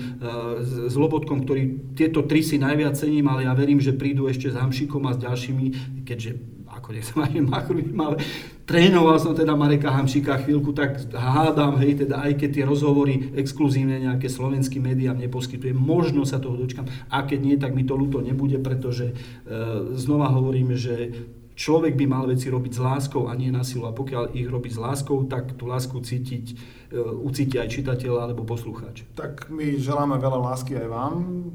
[0.90, 4.60] s Lobotkom, ktorý tieto tri si najviac cením, ale ja verím, že prídu ešte s
[4.60, 5.66] Hamšikom a s ďalšími,
[6.06, 6.53] keďže
[6.84, 8.20] ako nechcem aj machrujím, ale
[8.68, 14.04] trénoval som teda Mareka Hamšika chvíľku, tak hádam, hej, teda aj keď tie rozhovory exkluzívne
[14.04, 16.84] nejaké slovenský médiám neposkytuje, možno sa toho dočkam.
[17.08, 19.56] A keď nie, tak mi to ľúto nebude, pretože e,
[19.96, 21.16] znova hovorím, že
[21.56, 23.88] človek by mal veci robiť s láskou a nie na silu.
[23.88, 26.46] A pokiaľ ich robí s láskou, tak tú lásku cítiť,
[26.92, 29.08] e, ucíti aj čitateľ alebo poslucháč.
[29.16, 31.14] Tak my želáme veľa lásky aj vám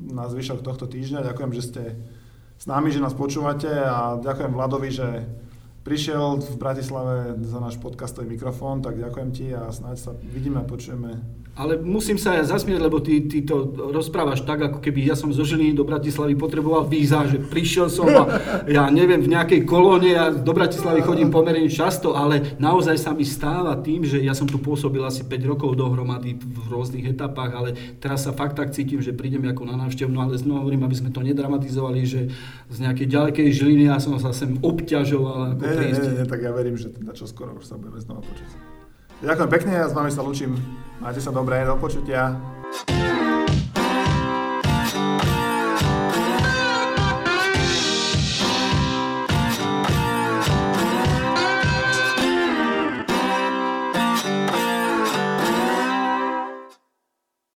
[0.09, 1.29] na zvyšok tohto týždňa.
[1.29, 1.83] Ďakujem, že ste
[2.59, 5.07] s nami, že nás počúvate a ďakujem Vladovi, že
[5.87, 10.67] prišiel v Bratislave za náš podcastový mikrofón, tak ďakujem ti a snáď sa vidíme a
[10.67, 11.23] počujeme
[11.59, 15.35] ale musím sa ja zasmieť, lebo ty, ty to rozprávaš tak, ako keby ja som
[15.35, 18.39] zo Žiliny do Bratislavy potreboval víza, že prišiel som a
[18.71, 23.27] ja neviem, v nejakej kolóne, ja do Bratislavy chodím pomerne často, ale naozaj sa mi
[23.27, 27.69] stáva tým, že ja som tu pôsobil asi 5 rokov dohromady v rôznych etapách, ale
[27.99, 30.95] teraz sa fakt tak cítim, že prídem ako na návštevu, no ale znovu hovorím, aby
[30.95, 32.31] sme to nedramatizovali, že
[32.71, 35.59] z nejakej ďalekej Žiliny ja som sa sem obťažoval.
[35.59, 38.23] Ako nie, nie, nie, tak ja verím, že teda čo skoro už sa budeme znova
[38.23, 38.78] počuť.
[39.19, 40.55] Ďakujem pekne a s vami sa lučím.
[41.03, 42.39] Majte sa dobré do počutia.